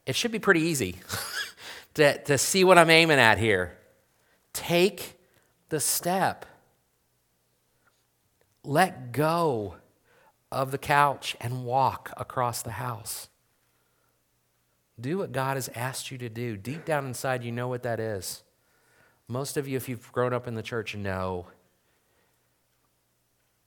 [0.06, 0.96] It should be pretty easy
[1.96, 3.78] to, to see what I'm aiming at here.
[4.54, 5.20] Take
[5.70, 6.46] the step.
[8.64, 9.76] Let go
[10.52, 13.30] of the couch and walk across the house.
[15.00, 16.58] Do what God has asked you to do.
[16.58, 18.44] Deep down inside, you know what that is.
[19.28, 21.48] Most of you, if you've grown up in the church, know.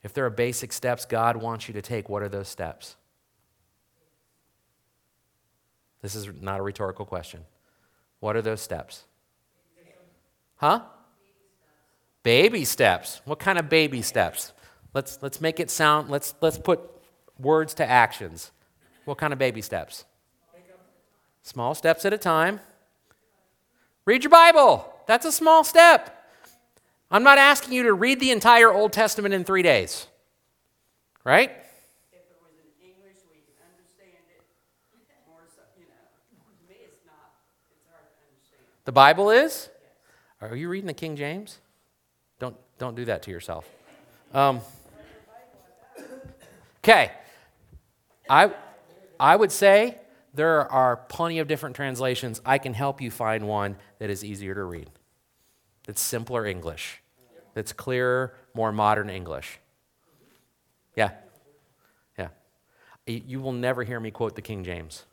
[0.02, 2.96] If there are basic steps God wants you to take, what are those steps?
[6.02, 7.40] This is not a rhetorical question.
[8.18, 9.04] What are those steps?
[10.56, 10.82] Huh?
[12.24, 13.20] Baby steps.
[13.24, 14.52] What kind of baby steps?
[14.94, 16.80] Let's, let's make it sound, let's, let's put
[17.38, 18.50] words to actions.
[19.04, 20.04] What kind of baby steps?
[21.42, 22.60] Small steps at a time.
[24.04, 24.88] Read your Bible.
[25.06, 26.24] That's a small step.
[27.10, 30.06] I'm not asking you to read the entire Old Testament in three days,
[31.24, 31.50] right?
[31.50, 34.42] If it was in English, we can understand it
[35.28, 35.94] more, so, you know,
[36.30, 37.34] to me, it's not,
[37.70, 38.62] it's hard to understand.
[38.86, 39.68] The Bible is?
[40.40, 41.58] Are you reading the King James?
[42.38, 43.68] Don't, don't do that to yourself.
[44.32, 44.60] Um,
[46.82, 47.12] okay.
[48.30, 48.50] I,
[49.20, 49.98] I would say
[50.34, 52.40] there are plenty of different translations.
[52.44, 54.90] I can help you find one that is easier to read,
[55.86, 57.02] that's simpler English,
[57.54, 59.58] that's clearer, more modern English.
[60.94, 61.10] Yeah.
[62.18, 62.28] Yeah.
[63.06, 65.04] You will never hear me quote the King James.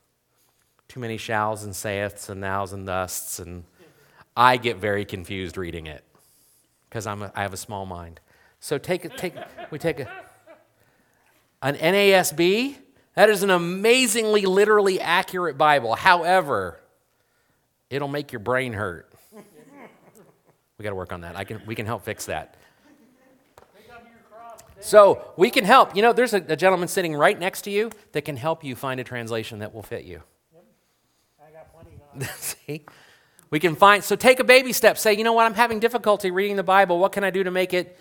[0.88, 3.64] Too many shalls and saiths and thous and thusts, and
[4.36, 6.04] I get very confused reading it
[6.90, 8.20] because I have a small mind.
[8.60, 9.36] So take take
[9.72, 10.10] we take a
[11.62, 12.76] an NASB.
[13.20, 15.94] That is an amazingly literally accurate Bible.
[15.94, 16.80] However,
[17.90, 19.12] it'll make your brain hurt.
[20.78, 21.36] We got to work on that.
[21.36, 22.56] I can we can help fix that.
[24.80, 25.98] So we can help.
[25.98, 28.74] You know, there's a, a gentleman sitting right next to you that can help you
[28.74, 30.24] find a translation that will fit you.
[31.46, 32.00] I got plenty
[32.38, 32.86] See?
[33.52, 34.98] We can find, so take a baby step.
[34.98, 37.00] Say, you know what, I'm having difficulty reading the Bible.
[37.00, 38.00] What can I do to make it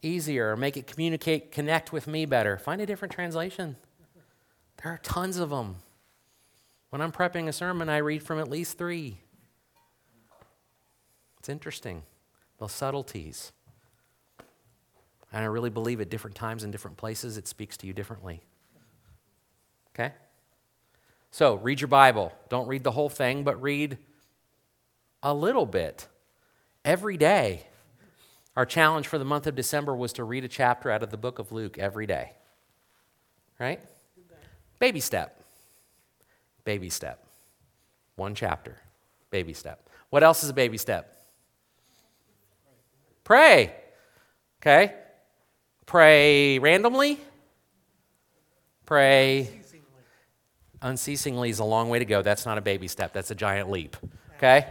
[0.00, 2.56] easier or make it communicate, connect with me better?
[2.56, 3.74] Find a different translation.
[4.82, 5.76] There are tons of them.
[6.90, 9.18] When I'm prepping a sermon, I read from at least three.
[11.38, 12.02] It's interesting,
[12.58, 13.52] those subtleties.
[15.32, 18.40] And I really believe at different times and different places, it speaks to you differently.
[19.94, 20.14] Okay?
[21.30, 22.32] So, read your Bible.
[22.48, 23.98] Don't read the whole thing, but read
[25.22, 26.08] a little bit
[26.84, 27.66] every day.
[28.56, 31.16] Our challenge for the month of December was to read a chapter out of the
[31.16, 32.32] book of Luke every day.
[33.60, 33.80] Right?
[34.78, 35.42] Baby step.
[36.64, 37.24] Baby step.
[38.16, 38.76] One chapter.
[39.30, 39.88] Baby step.
[40.10, 41.16] What else is a baby step?
[43.24, 43.74] Pray.
[44.60, 44.94] Okay?
[45.86, 47.18] Pray randomly.
[48.86, 49.58] Pray
[50.82, 52.22] unceasingly is a long way to go.
[52.22, 53.96] That's not a baby step, that's a giant leap.
[54.36, 54.66] Okay?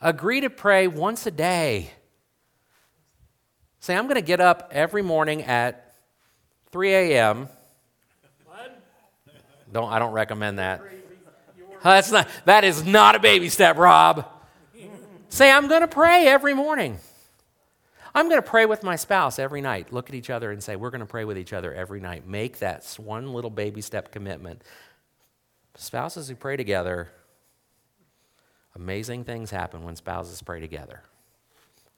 [0.00, 1.90] Agree to pray once a day.
[3.80, 5.94] Say, I'm going to get up every morning at
[6.70, 7.48] 3 a.m.
[9.74, 10.82] Don't, I don't recommend that.
[11.82, 14.24] That's not, that is not a baby step, Rob.
[15.28, 16.98] Say, I'm going to pray every morning.
[18.14, 19.92] I'm going to pray with my spouse every night.
[19.92, 22.24] Look at each other and say, We're going to pray with each other every night.
[22.24, 24.62] Make that one little baby step commitment.
[25.74, 27.10] Spouses who pray together,
[28.76, 31.02] amazing things happen when spouses pray together.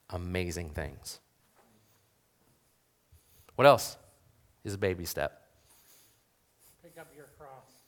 [0.09, 1.21] Amazing things.
[3.57, 3.99] What else
[4.65, 5.43] is a baby step?
[6.97, 7.83] pick up your cross.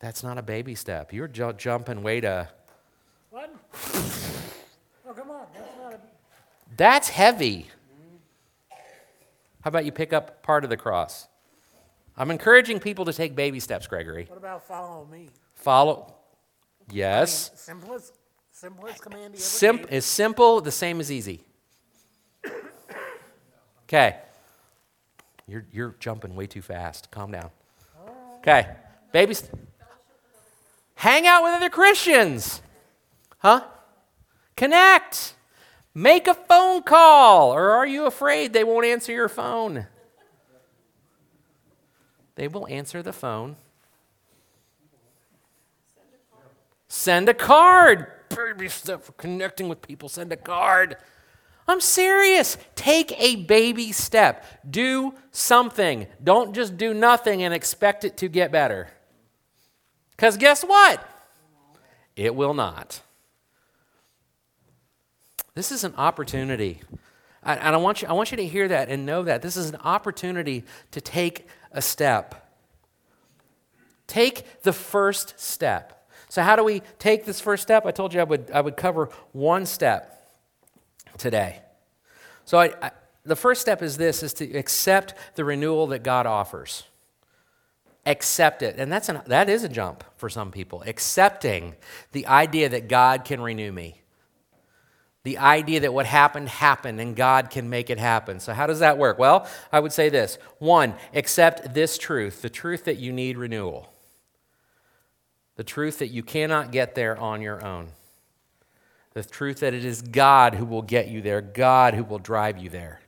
[0.00, 1.12] That's not a baby step.
[1.12, 2.48] You're ju- jumping way to.
[3.30, 3.52] What?
[3.74, 5.46] oh, come on.
[5.54, 6.00] That's not a.
[6.76, 7.66] That's heavy.
[9.62, 11.26] How about you pick up part of the cross?
[12.16, 14.26] I'm encouraging people to take baby steps, Gregory.
[14.28, 15.30] What about follow me?
[15.54, 16.14] Follow.
[16.90, 17.50] Yes.
[17.54, 18.14] Simplest,
[18.52, 19.92] simplest command he ever Sim- gave.
[19.92, 21.44] is simple the same as easy.
[23.84, 24.16] Okay.
[25.46, 27.10] You're, you're jumping way too fast.
[27.10, 27.50] Calm down.
[27.98, 28.10] Oh.
[28.38, 28.68] Okay.
[29.12, 29.34] Baby.
[29.34, 29.52] St-
[30.98, 32.60] Hang out with other Christians.
[33.38, 33.62] Huh?
[34.56, 35.34] Connect.
[35.94, 37.54] Make a phone call.
[37.54, 39.86] Or are you afraid they won't answer your phone?
[42.34, 43.54] They will answer the phone.
[46.88, 48.08] Send a card.
[48.30, 50.08] Baby step for connecting with people.
[50.08, 50.96] Send a card.
[51.68, 52.58] I'm serious.
[52.74, 54.44] Take a baby step.
[54.68, 56.08] Do something.
[56.24, 58.88] Don't just do nothing and expect it to get better.
[60.18, 61.08] Because guess what?
[62.16, 63.02] It will not.
[65.54, 66.80] This is an opportunity.
[67.44, 69.42] And I want, you, I want you to hear that and know that.
[69.42, 72.52] This is an opportunity to take a step.
[74.08, 76.10] Take the first step.
[76.28, 77.86] So, how do we take this first step?
[77.86, 80.28] I told you I would, I would cover one step
[81.16, 81.60] today.
[82.44, 82.90] So, I, I,
[83.24, 86.87] the first step is this is to accept the renewal that God offers.
[88.08, 88.76] Accept it.
[88.78, 90.82] And that's an, that is a jump for some people.
[90.86, 91.76] Accepting
[92.12, 94.00] the idea that God can renew me.
[95.24, 98.40] The idea that what happened happened and God can make it happen.
[98.40, 99.18] So, how does that work?
[99.18, 103.92] Well, I would say this one, accept this truth the truth that you need renewal,
[105.56, 107.88] the truth that you cannot get there on your own,
[109.12, 112.56] the truth that it is God who will get you there, God who will drive
[112.56, 113.00] you there.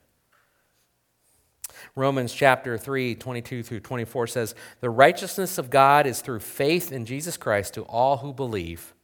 [1.96, 7.04] Romans chapter 3, 22 through 24 says, The righteousness of God is through faith in
[7.04, 8.94] Jesus Christ to all who believe.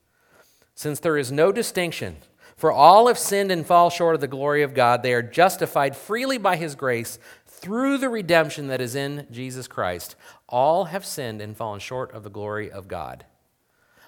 [0.74, 2.16] Since there is no distinction,
[2.56, 5.96] for all have sinned and fall short of the glory of God, they are justified
[5.96, 10.14] freely by his grace through the redemption that is in Jesus Christ.
[10.48, 13.24] All have sinned and fallen short of the glory of God.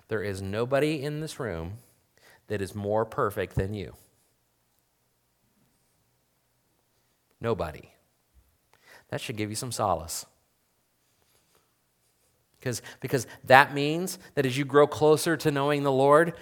[0.08, 1.74] There is nobody in this room
[2.46, 3.94] that is more perfect than you.
[7.40, 7.90] Nobody.
[9.10, 10.26] That should give you some solace.
[12.58, 16.34] Because, because that means that as you grow closer to knowing the Lord,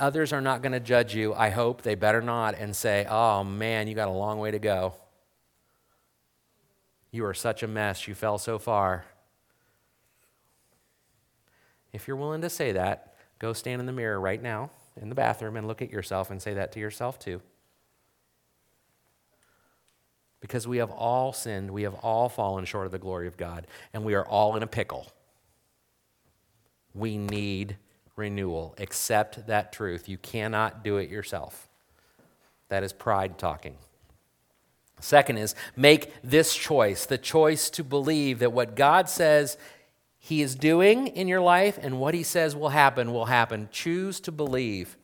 [0.00, 1.32] others are not going to judge you.
[1.34, 4.58] I hope they better not and say, oh man, you got a long way to
[4.58, 4.94] go.
[7.10, 8.06] You are such a mess.
[8.06, 9.04] You fell so far.
[11.92, 14.70] If you're willing to say that, go stand in the mirror right now
[15.00, 17.40] in the bathroom and look at yourself and say that to yourself too.
[20.48, 23.66] Because we have all sinned, we have all fallen short of the glory of God,
[23.92, 25.06] and we are all in a pickle.
[26.94, 27.76] We need
[28.16, 28.74] renewal.
[28.78, 30.08] Accept that truth.
[30.08, 31.68] You cannot do it yourself.
[32.70, 33.76] That is pride talking.
[35.00, 39.58] Second is make this choice the choice to believe that what God says
[40.18, 43.68] He is doing in your life and what He says will happen will happen.
[43.70, 44.96] Choose to believe.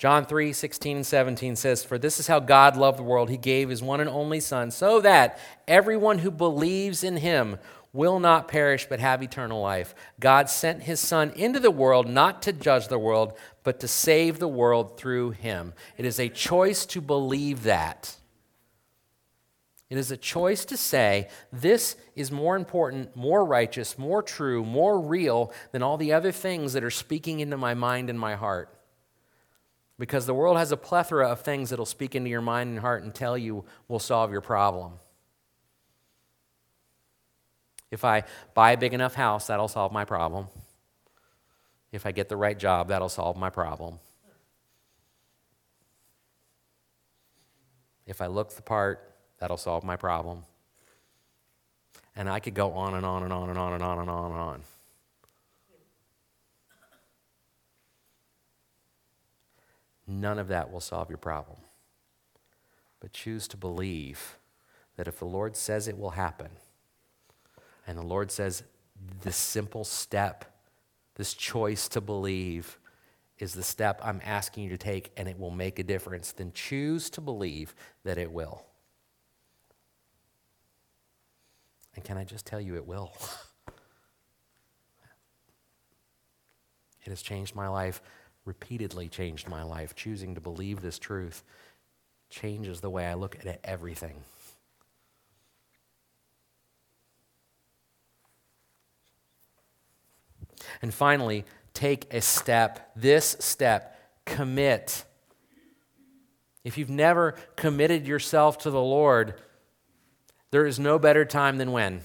[0.00, 3.28] John 3 16 and 17 says, For this is how God loved the world.
[3.28, 5.38] He gave his one and only Son, so that
[5.68, 7.58] everyone who believes in him
[7.92, 9.94] will not perish but have eternal life.
[10.18, 14.38] God sent his Son into the world not to judge the world, but to save
[14.38, 15.74] the world through him.
[15.98, 18.16] It is a choice to believe that.
[19.90, 24.98] It is a choice to say, this is more important, more righteous, more true, more
[24.98, 28.74] real than all the other things that are speaking into my mind and my heart.
[30.00, 33.02] Because the world has a plethora of things that'll speak into your mind and heart
[33.02, 34.92] and tell you will solve your problem.
[37.90, 38.24] If I
[38.54, 40.46] buy a big enough house, that'll solve my problem.
[41.92, 43.98] If I get the right job, that'll solve my problem.
[48.06, 49.06] If I look the part,
[49.38, 50.44] that'll solve my problem.
[52.16, 54.30] And I could go on and on and on and on and on and on
[54.30, 54.62] and on.
[60.10, 61.58] None of that will solve your problem.
[62.98, 64.38] But choose to believe
[64.96, 66.50] that if the Lord says it will happen,
[67.86, 68.64] and the Lord says
[69.22, 70.44] this simple step,
[71.14, 72.76] this choice to believe,
[73.38, 76.50] is the step I'm asking you to take and it will make a difference, then
[76.52, 78.66] choose to believe that it will.
[81.94, 83.12] And can I just tell you, it will?
[87.04, 88.02] it has changed my life
[88.50, 89.94] repeatedly changed my life.
[89.94, 91.44] Choosing to believe this truth
[92.30, 94.24] changes the way I look at everything.
[100.82, 101.44] And finally,
[101.74, 102.90] take a step.
[102.96, 105.04] This step, commit.
[106.64, 109.34] If you've never committed yourself to the Lord,
[110.50, 112.00] there is no better time than when?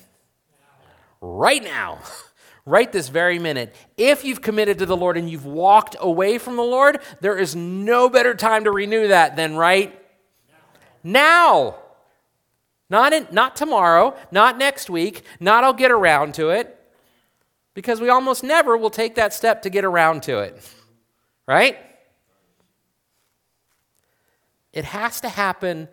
[1.22, 2.02] Right now.
[2.66, 6.56] right this very minute, if you've committed to the Lord and you've walked away from
[6.56, 10.00] the Lord, there is no better time to renew that than right
[11.04, 11.76] now.
[12.90, 16.72] Not, in, not tomorrow, not next week, not I'll get around to it,
[17.74, 20.58] because we almost never will take that step to get around to it.
[21.48, 21.78] Right?
[24.74, 25.88] It has to happen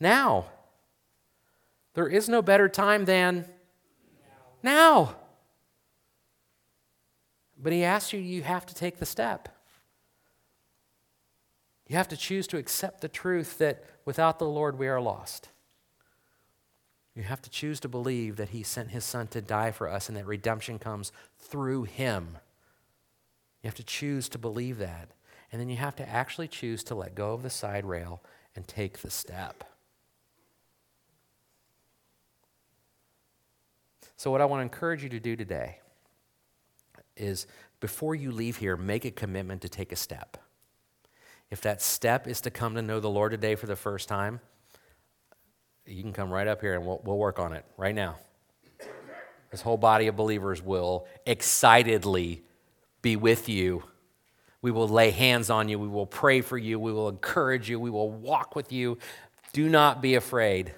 [0.00, 0.46] now.
[1.94, 3.46] There is no better time than
[4.62, 5.16] now.
[7.62, 9.48] But he asks you, you have to take the step.
[11.86, 15.48] You have to choose to accept the truth that without the Lord we are lost.
[17.14, 20.08] You have to choose to believe that he sent his son to die for us
[20.08, 22.38] and that redemption comes through him.
[23.62, 25.10] You have to choose to believe that.
[25.52, 28.22] And then you have to actually choose to let go of the side rail
[28.56, 29.64] and take the step.
[34.16, 35.80] So, what I want to encourage you to do today
[37.16, 37.46] is
[37.80, 40.36] before you leave here, make a commitment to take a step.
[41.50, 44.40] If that step is to come to know the Lord today for the first time,
[45.86, 48.16] you can come right up here and we'll, we'll work on it right now.
[49.50, 52.42] this whole body of believers will excitedly
[53.02, 53.82] be with you.
[54.62, 55.78] We will lay hands on you.
[55.78, 56.78] We will pray for you.
[56.78, 57.80] We will encourage you.
[57.80, 58.98] We will walk with you.
[59.52, 60.72] Do not be afraid.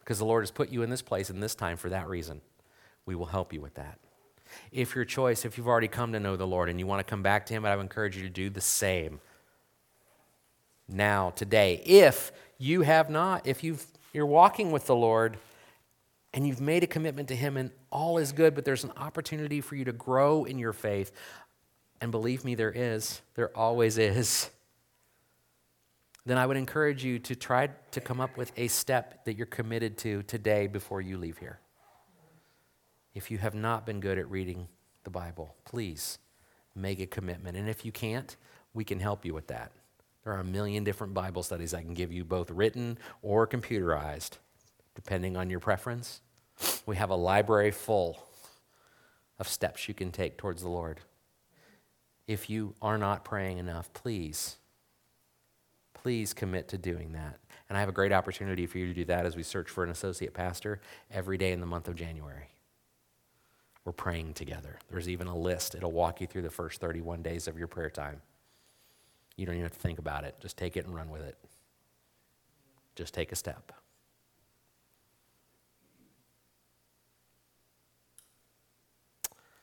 [0.00, 2.42] Because the Lord has put you in this place in this time for that reason.
[3.06, 3.98] We will help you with that.
[4.70, 7.10] If your choice, if you've already come to know the Lord and you want to
[7.10, 9.20] come back to Him, I would encourage you to do the same
[10.86, 11.82] now, today.
[11.84, 15.38] If you have not, if you've, you're walking with the Lord
[16.34, 19.60] and you've made a commitment to Him and all is good, but there's an opportunity
[19.60, 21.10] for you to grow in your faith,
[22.00, 24.50] and believe me, there is, there always is,
[26.26, 29.46] then I would encourage you to try to come up with a step that you're
[29.46, 31.60] committed to today before you leave here.
[33.14, 34.68] If you have not been good at reading
[35.04, 36.18] the Bible, please
[36.74, 37.56] make a commitment.
[37.56, 38.36] And if you can't,
[38.72, 39.70] we can help you with that.
[40.24, 44.38] There are a million different Bible studies I can give you, both written or computerized,
[44.94, 46.22] depending on your preference.
[46.86, 48.18] We have a library full
[49.38, 51.00] of steps you can take towards the Lord.
[52.26, 54.56] If you are not praying enough, please,
[55.92, 57.38] please commit to doing that.
[57.68, 59.84] And I have a great opportunity for you to do that as we search for
[59.84, 62.48] an associate pastor every day in the month of January.
[63.84, 64.78] We're praying together.
[64.90, 67.90] There's even a list, it'll walk you through the first 31 days of your prayer
[67.90, 68.22] time.
[69.36, 71.36] You don't even have to think about it, just take it and run with it.
[72.94, 73.72] Just take a step.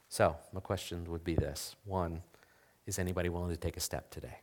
[0.10, 2.22] So, my question would be this one,
[2.86, 4.40] is anybody willing to take a step today?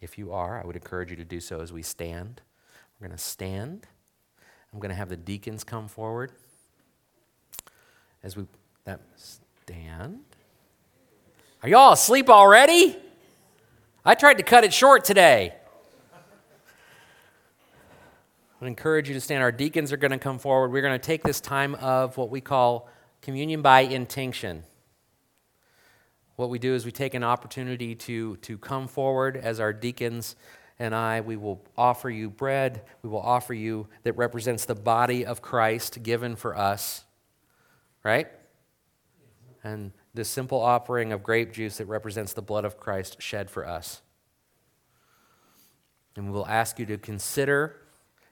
[0.00, 2.40] If you are, I would encourage you to do so as we stand.
[2.98, 3.86] We're going to stand.
[4.72, 6.32] I'm going to have the deacons come forward
[8.22, 8.46] as we
[8.84, 10.20] that stand.
[11.62, 12.96] Are y'all asleep already?
[14.04, 15.54] I tried to cut it short today.
[18.62, 19.42] I encourage you to stand.
[19.42, 20.70] Our deacons are going to come forward.
[20.72, 22.88] We're going to take this time of what we call
[23.22, 24.64] communion by intinction.
[26.36, 30.36] What we do is we take an opportunity to, to come forward as our deacons
[30.80, 32.80] and I, we will offer you bread.
[33.02, 37.04] We will offer you that represents the body of Christ given for us,
[38.02, 38.28] right?
[39.62, 43.66] And the simple offering of grape juice that represents the blood of Christ shed for
[43.66, 44.00] us.
[46.16, 47.76] And we will ask you to consider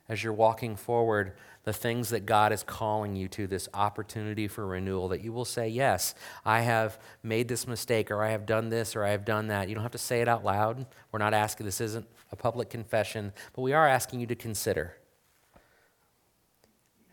[0.09, 1.35] as you're walking forward
[1.69, 5.45] the things that God is calling you to, this opportunity for renewal, that you will
[5.45, 9.27] say, Yes, I have made this mistake, or I have done this, or I have
[9.27, 9.69] done that.
[9.69, 10.87] You don't have to say it out loud.
[11.12, 14.97] We're not asking, this isn't a public confession, but we are asking you to consider.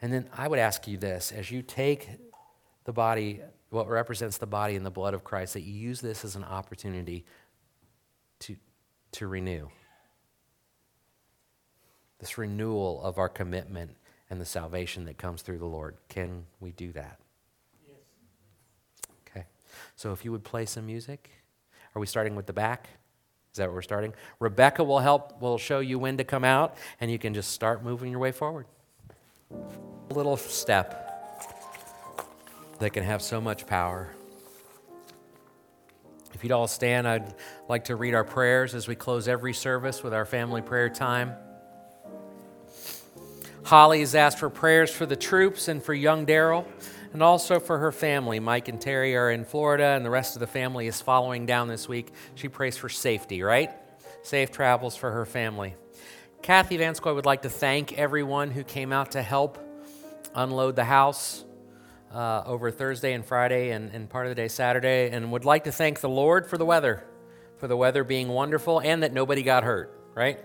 [0.01, 2.07] And then I would ask you this as you take
[2.85, 3.41] the body,
[3.71, 6.45] what represents the body and the blood of Christ, that you use this as an
[6.45, 7.25] opportunity
[8.39, 8.55] to,
[9.11, 9.67] to renew
[12.19, 13.97] this renewal of our commitment
[14.29, 15.95] and the salvation that comes through the Lord.
[16.09, 17.19] Can we do that?
[17.87, 17.97] Yes.
[19.27, 19.45] Okay.
[19.95, 21.29] So if you would play some music.
[21.95, 22.89] Are we starting with the back?
[23.53, 24.13] Is that what we're starting?
[24.39, 27.83] Rebecca will help, will show you when to come out, and you can just start
[27.83, 28.65] moving your way forward.
[29.49, 31.01] A little step
[32.79, 34.09] that can have so much power.
[36.33, 37.33] If you'd all stand, I'd
[37.69, 41.33] like to read our prayers as we close every service with our family prayer time.
[43.65, 46.67] Holly has asked for prayers for the troops and for young Daryl,
[47.13, 48.39] and also for her family.
[48.39, 51.67] Mike and Terry are in Florida, and the rest of the family is following down
[51.67, 52.13] this week.
[52.35, 53.71] She prays for safety, right?
[54.21, 55.73] Safe travels for her family.
[56.43, 59.57] Kathy Vanscoy would like to thank everyone who came out to help
[60.35, 61.43] unload the house
[62.13, 65.63] uh, over Thursday and Friday and, and part of the day Saturday, and would like
[65.63, 67.03] to thank the Lord for the weather,
[67.57, 70.39] for the weather being wonderful and that nobody got hurt, right?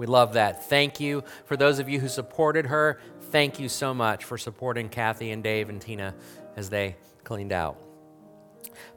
[0.00, 0.64] We love that.
[0.64, 1.24] Thank you.
[1.44, 5.42] For those of you who supported her, thank you so much for supporting Kathy and
[5.42, 6.14] Dave and Tina
[6.56, 7.76] as they cleaned out.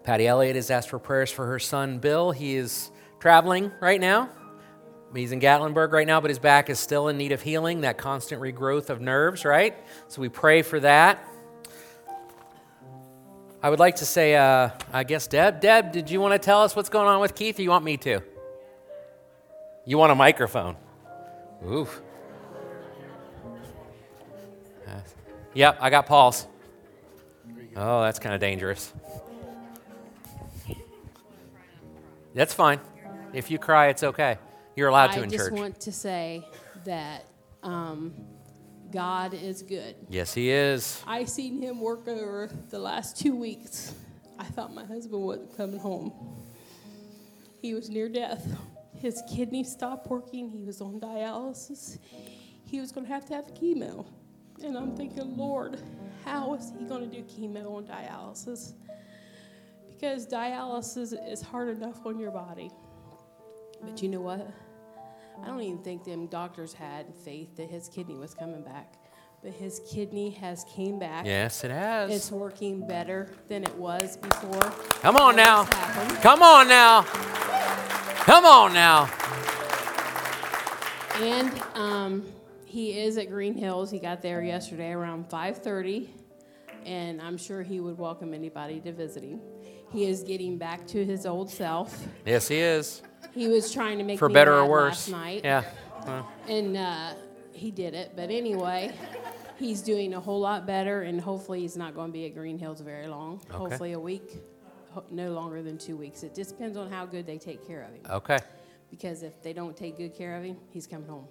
[0.06, 2.32] Patty Elliott has asked for prayers for her son, Bill.
[2.32, 2.90] He is
[3.20, 4.30] traveling right now.
[5.14, 7.98] He's in Gatlinburg right now, but his back is still in need of healing, that
[7.98, 9.76] constant regrowth of nerves, right?
[10.08, 11.22] So we pray for that.
[13.62, 16.62] I would like to say, uh, I guess, Deb, Deb, did you want to tell
[16.62, 18.22] us what's going on with Keith, or you want me to?
[19.84, 20.78] You want a microphone?
[21.68, 22.02] Oof.
[25.54, 26.48] Yep, I got Paul's.
[27.76, 28.92] Oh, that's kind of dangerous.
[32.34, 32.80] That's fine.
[33.34, 34.38] If you cry, it's okay.
[34.76, 36.48] You're allowed to I in just want to say
[36.86, 37.26] that
[37.62, 38.14] um,
[38.92, 39.96] God is good.
[40.10, 41.02] Yes, he is.
[41.06, 43.94] I seen him work over the last two weeks.
[44.40, 46.12] I thought my husband wasn't coming home.
[47.62, 48.46] He was near death.
[49.04, 50.50] His kidney stopped working.
[50.50, 52.00] He was on dialysis.
[52.66, 54.06] He was going to have to have chemo.
[54.64, 55.78] And I'm thinking, Lord,
[56.24, 58.74] how is he going to do chemo and dialysis?
[59.90, 62.72] Because dialysis is hard enough on your body.
[63.82, 64.50] But you know what?
[65.44, 68.94] I don't even think them doctors had faith that his kidney was coming back.
[69.44, 71.26] But his kidney has came back.
[71.26, 72.10] Yes, it has.
[72.10, 74.62] It's working better than it was before.
[75.02, 75.66] Come on now.
[76.22, 77.02] Come on now.
[78.26, 79.10] Come on now.
[81.20, 82.26] And um,
[82.66, 83.92] he is at Green Hills.
[83.92, 86.08] He got there yesterday around 5:30,
[86.86, 89.42] and I'm sure he would welcome anybody to visit him.
[89.92, 92.08] He is getting back to his old self.
[92.26, 93.02] Yes, he is.
[93.34, 95.08] He was trying to make For better or worse.
[95.08, 95.64] last night, Yeah.
[96.08, 97.14] Well, and uh,
[97.52, 98.14] he did it.
[98.16, 98.92] But anyway,
[99.58, 102.58] he's doing a whole lot better, and hopefully he's not going to be at Green
[102.58, 103.42] Hills very long.
[103.52, 104.42] Hopefully a week,
[105.12, 106.24] no longer than two weeks.
[106.24, 108.02] It just depends on how good they take care of him.
[108.10, 108.40] okay.
[108.90, 111.28] because if they don't take good care of him, he's coming home.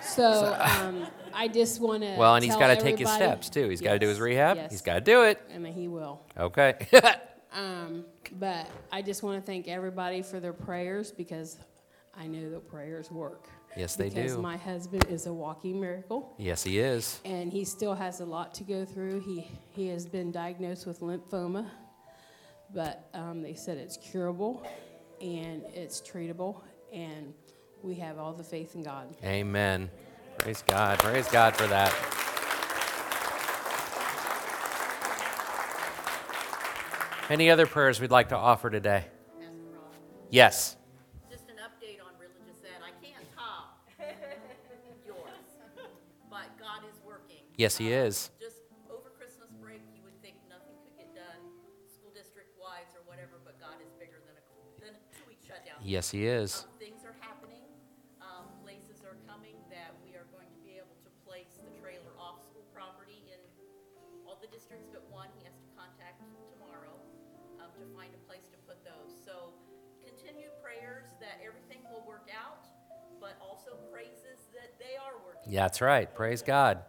[0.00, 2.16] So um, I just want to.
[2.16, 3.68] Well, and he's got to take his steps too.
[3.68, 4.56] He's got to do his rehab.
[4.56, 4.70] Yes.
[4.70, 5.40] He's got to do it.
[5.50, 6.20] and he will.
[6.38, 6.74] Okay.
[7.54, 11.56] Um, but I just want to thank everybody for their prayers because
[12.18, 13.48] I know that prayers work.
[13.76, 14.22] Yes, they because do.
[14.22, 17.20] Because my husband is a walking miracle, yes, he is.
[17.24, 19.20] and he still has a lot to go through.
[19.20, 21.66] He he has been diagnosed with lymphoma,
[22.74, 24.66] but um, they said it's curable,
[25.20, 26.60] and it's treatable,
[26.92, 27.32] and
[27.82, 29.14] we have all the faith in God.
[29.24, 29.90] Amen.
[30.38, 30.98] Praise God.
[30.98, 31.92] Praise God for that.
[37.30, 39.06] Any other prayers we'd like to offer today?
[39.38, 39.54] Pastor
[40.30, 40.76] Yes.
[41.30, 42.82] Just an update on religious ed.
[42.82, 43.80] I can't top
[45.06, 45.16] yours,
[46.30, 47.38] but God is working.
[47.56, 48.30] Yes, He Um, is.
[55.84, 56.64] Yes, He is.
[56.64, 57.60] Um, Things are happening,
[58.24, 62.08] um, places are coming that we are going to be able to place the trailer
[62.16, 63.36] off school property in
[64.24, 65.28] all the districts but one.
[65.36, 66.24] He has to contact
[66.56, 66.96] tomorrow,
[67.60, 69.12] um, to find a place to put those.
[69.12, 69.52] So
[70.00, 72.64] continued prayers that everything will work out,
[73.20, 75.52] but also praises that they are working.
[75.52, 76.08] Yeah, that's right.
[76.16, 76.80] Praise God.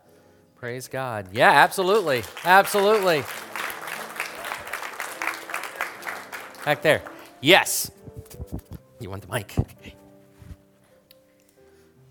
[0.56, 1.36] Praise God.
[1.36, 2.24] Yeah, absolutely.
[2.48, 3.28] Absolutely.
[6.64, 7.04] Back there.
[7.42, 7.92] Yes.
[9.06, 9.54] You want the mic?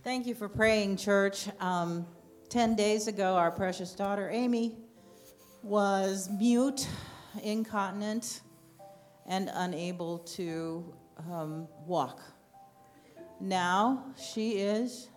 [0.04, 1.48] Thank you for praying, church.
[1.58, 2.06] Um,
[2.50, 4.76] 10 days ago, our precious daughter Amy
[5.64, 6.86] was mute,
[7.42, 8.42] incontinent,
[9.26, 10.94] and unable to
[11.28, 12.22] um, walk.
[13.40, 15.08] Now she is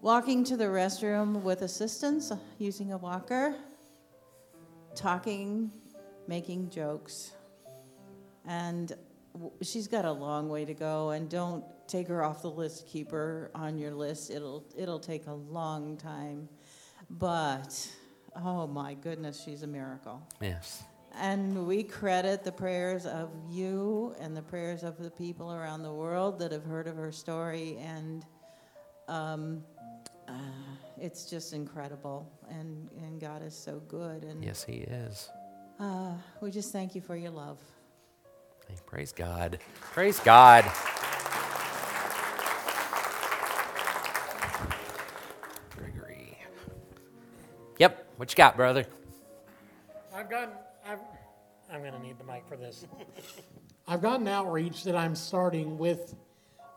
[0.00, 3.54] walking to the restroom with assistance, using a walker,
[4.96, 5.70] talking,
[6.26, 7.30] making jokes.
[8.44, 8.92] And
[9.62, 13.10] she's got a long way to go and don't take her off the list keep
[13.10, 14.30] her on your list.
[14.30, 16.48] It'll it'll take a long time.
[17.10, 17.88] But
[18.34, 20.22] oh my goodness she's a miracle.
[20.40, 20.82] Yes.
[21.18, 25.92] and we credit the prayers of you and the prayers of the people around the
[25.92, 28.24] world that have heard of her story and
[29.08, 29.62] um,
[30.28, 30.32] uh,
[30.98, 32.28] it's just incredible.
[32.50, 35.30] And, and god is so good and Yes, He is.
[35.80, 36.12] uh,
[36.42, 37.58] we just thank you for your love
[38.96, 39.58] Praise God.
[39.92, 40.64] Praise God.
[45.76, 46.38] Gregory.
[47.78, 48.08] Yep.
[48.16, 48.86] What you got, brother?
[50.14, 51.00] I've got, I've,
[51.70, 52.86] I'm gonna need the mic for this.
[53.86, 56.14] I've got an outreach that I'm starting with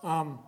[0.03, 0.39] um,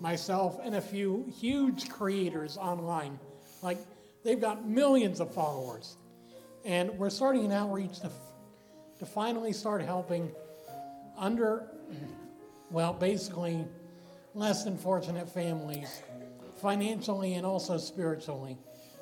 [0.00, 3.18] myself and a few huge creators online.
[3.62, 3.78] Like,
[4.24, 5.98] they've got millions of followers.
[6.64, 8.10] And we're starting an outreach to,
[9.00, 10.32] to finally start helping
[11.20, 11.66] under,
[12.70, 13.64] well, basically
[14.34, 16.02] less than fortunate families,
[16.60, 18.58] financially and also spiritually.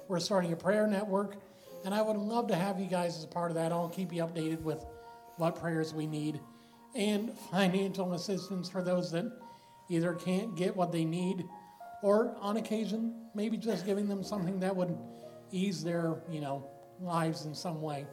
[0.08, 1.36] We're starting a prayer network,
[1.84, 3.72] and I would love to have you guys as a part of that.
[3.72, 4.84] I'll keep you updated with
[5.36, 6.40] what prayers we need
[6.94, 9.30] and financial assistance for those that
[9.88, 11.44] either can't get what they need
[12.02, 14.96] or on occasion maybe just giving them something that would
[15.50, 16.68] ease their you know
[17.00, 18.06] lives in some way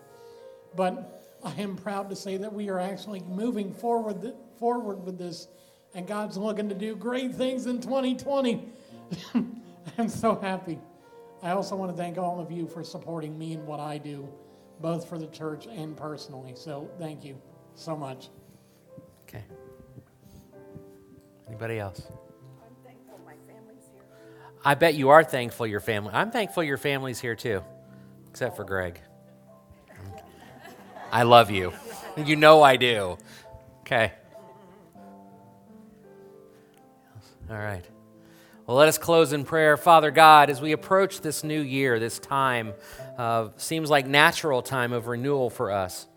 [0.76, 5.48] but I am proud to say that we are actually moving forward forward with this,
[5.94, 8.68] and God's looking to do great things in 2020.
[9.98, 10.80] I'm so happy.
[11.44, 14.28] I also want to thank all of you for supporting me and what I do,
[14.82, 16.54] both for the church and personally.
[16.56, 17.40] So thank you
[17.76, 18.30] so much.
[19.28, 19.44] Okay.
[21.48, 22.08] Anybody else?
[22.10, 24.02] I'm thankful my family's here.
[24.64, 26.12] I bet you are thankful your family.
[26.12, 27.64] I'm thankful your family's here too,
[28.32, 29.00] except for Greg.
[31.12, 31.74] I love you.
[32.18, 33.18] You know I do.
[33.82, 34.12] Okay.
[37.50, 37.86] All right.
[38.66, 39.78] Well, let us close in prayer.
[39.78, 42.74] Father God, as we approach this new year, this time
[43.58, 46.08] seems like natural time of renewal for us.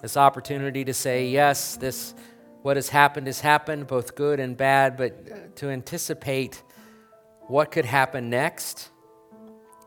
[0.00, 2.14] This opportunity to say, yes, this
[2.62, 6.62] what has happened has happened, both good and bad, but to anticipate
[7.48, 8.90] what could happen next,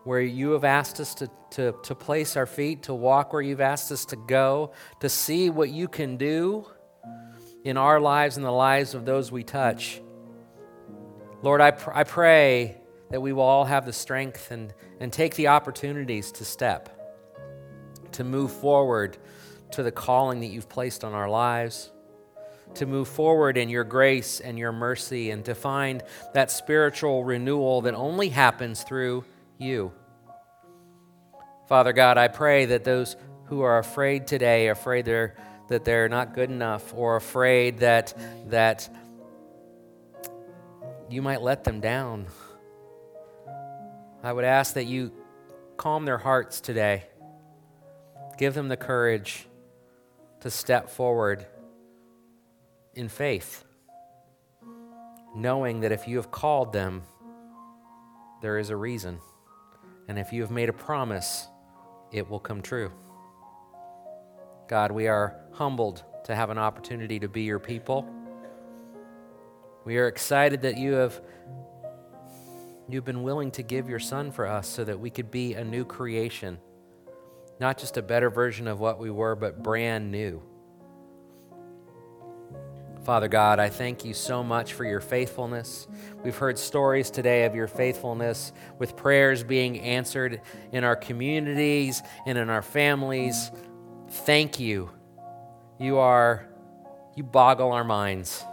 [0.03, 3.61] where you have asked us to, to, to place our feet, to walk where you've
[3.61, 6.65] asked us to go, to see what you can do
[7.63, 10.01] in our lives and the lives of those we touch.
[11.41, 12.77] Lord, I, pr- I pray
[13.09, 16.89] that we will all have the strength and, and take the opportunities to step,
[18.13, 19.17] to move forward
[19.71, 21.91] to the calling that you've placed on our lives,
[22.75, 27.81] to move forward in your grace and your mercy, and to find that spiritual renewal
[27.81, 29.23] that only happens through
[29.57, 29.91] you.
[31.67, 35.35] Father God, I pray that those who are afraid today, afraid they're,
[35.69, 38.13] that they're not good enough, or afraid that,
[38.49, 38.89] that
[41.09, 42.27] you might let them down.
[44.21, 45.11] I would ask that you
[45.77, 47.03] calm their hearts today.
[48.37, 49.47] Give them the courage
[50.41, 51.45] to step forward
[52.93, 53.63] in faith,
[55.35, 57.03] knowing that if you have called them,
[58.41, 59.19] there is a reason.
[60.07, 61.47] And if you have made a promise,
[62.11, 62.91] it will come true.
[64.67, 68.07] God, we are humbled to have an opportunity to be your people.
[69.85, 71.21] We are excited that you have
[72.87, 75.63] you've been willing to give your son for us so that we could be a
[75.63, 76.59] new creation.
[77.59, 80.41] Not just a better version of what we were, but brand new.
[83.03, 85.89] Father God, I thank you so much for your faithfulness.
[86.23, 90.39] We've heard stories today of your faithfulness with prayers being answered
[90.71, 93.51] in our communities and in our families.
[94.09, 94.89] Thank you.
[95.77, 96.47] You are,
[97.13, 98.45] you boggle our minds.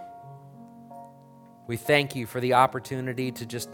[1.68, 3.70] We thank you for the opportunity to just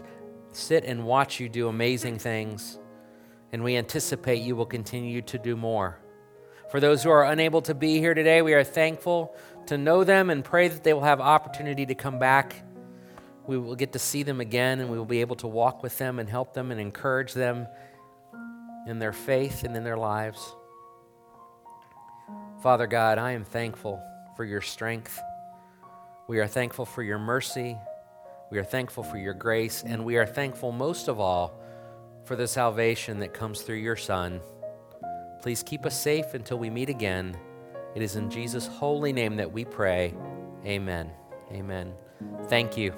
[0.51, 2.77] sit and watch you do amazing things,
[3.51, 5.97] and we anticipate you will continue to do more.
[6.69, 9.35] For those who are unable to be here today, we are thankful
[9.67, 12.63] to know them and pray that they will have opportunity to come back.
[13.45, 15.97] We will get to see them again, and we will be able to walk with
[15.97, 17.67] them and help them and encourage them
[18.87, 20.55] in their faith and in their lives.
[22.61, 24.01] Father God, I am thankful
[24.35, 25.19] for your strength.
[26.27, 27.77] We are thankful for your mercy.
[28.51, 29.83] We are thankful for your grace.
[29.85, 31.61] And we are thankful most of all
[32.25, 34.41] for the salvation that comes through your Son.
[35.41, 37.37] Please keep us safe until we meet again.
[37.97, 40.13] It is in Jesus' holy name that we pray.
[40.63, 41.09] Amen.
[41.51, 41.95] Amen.
[42.43, 42.93] Thank you.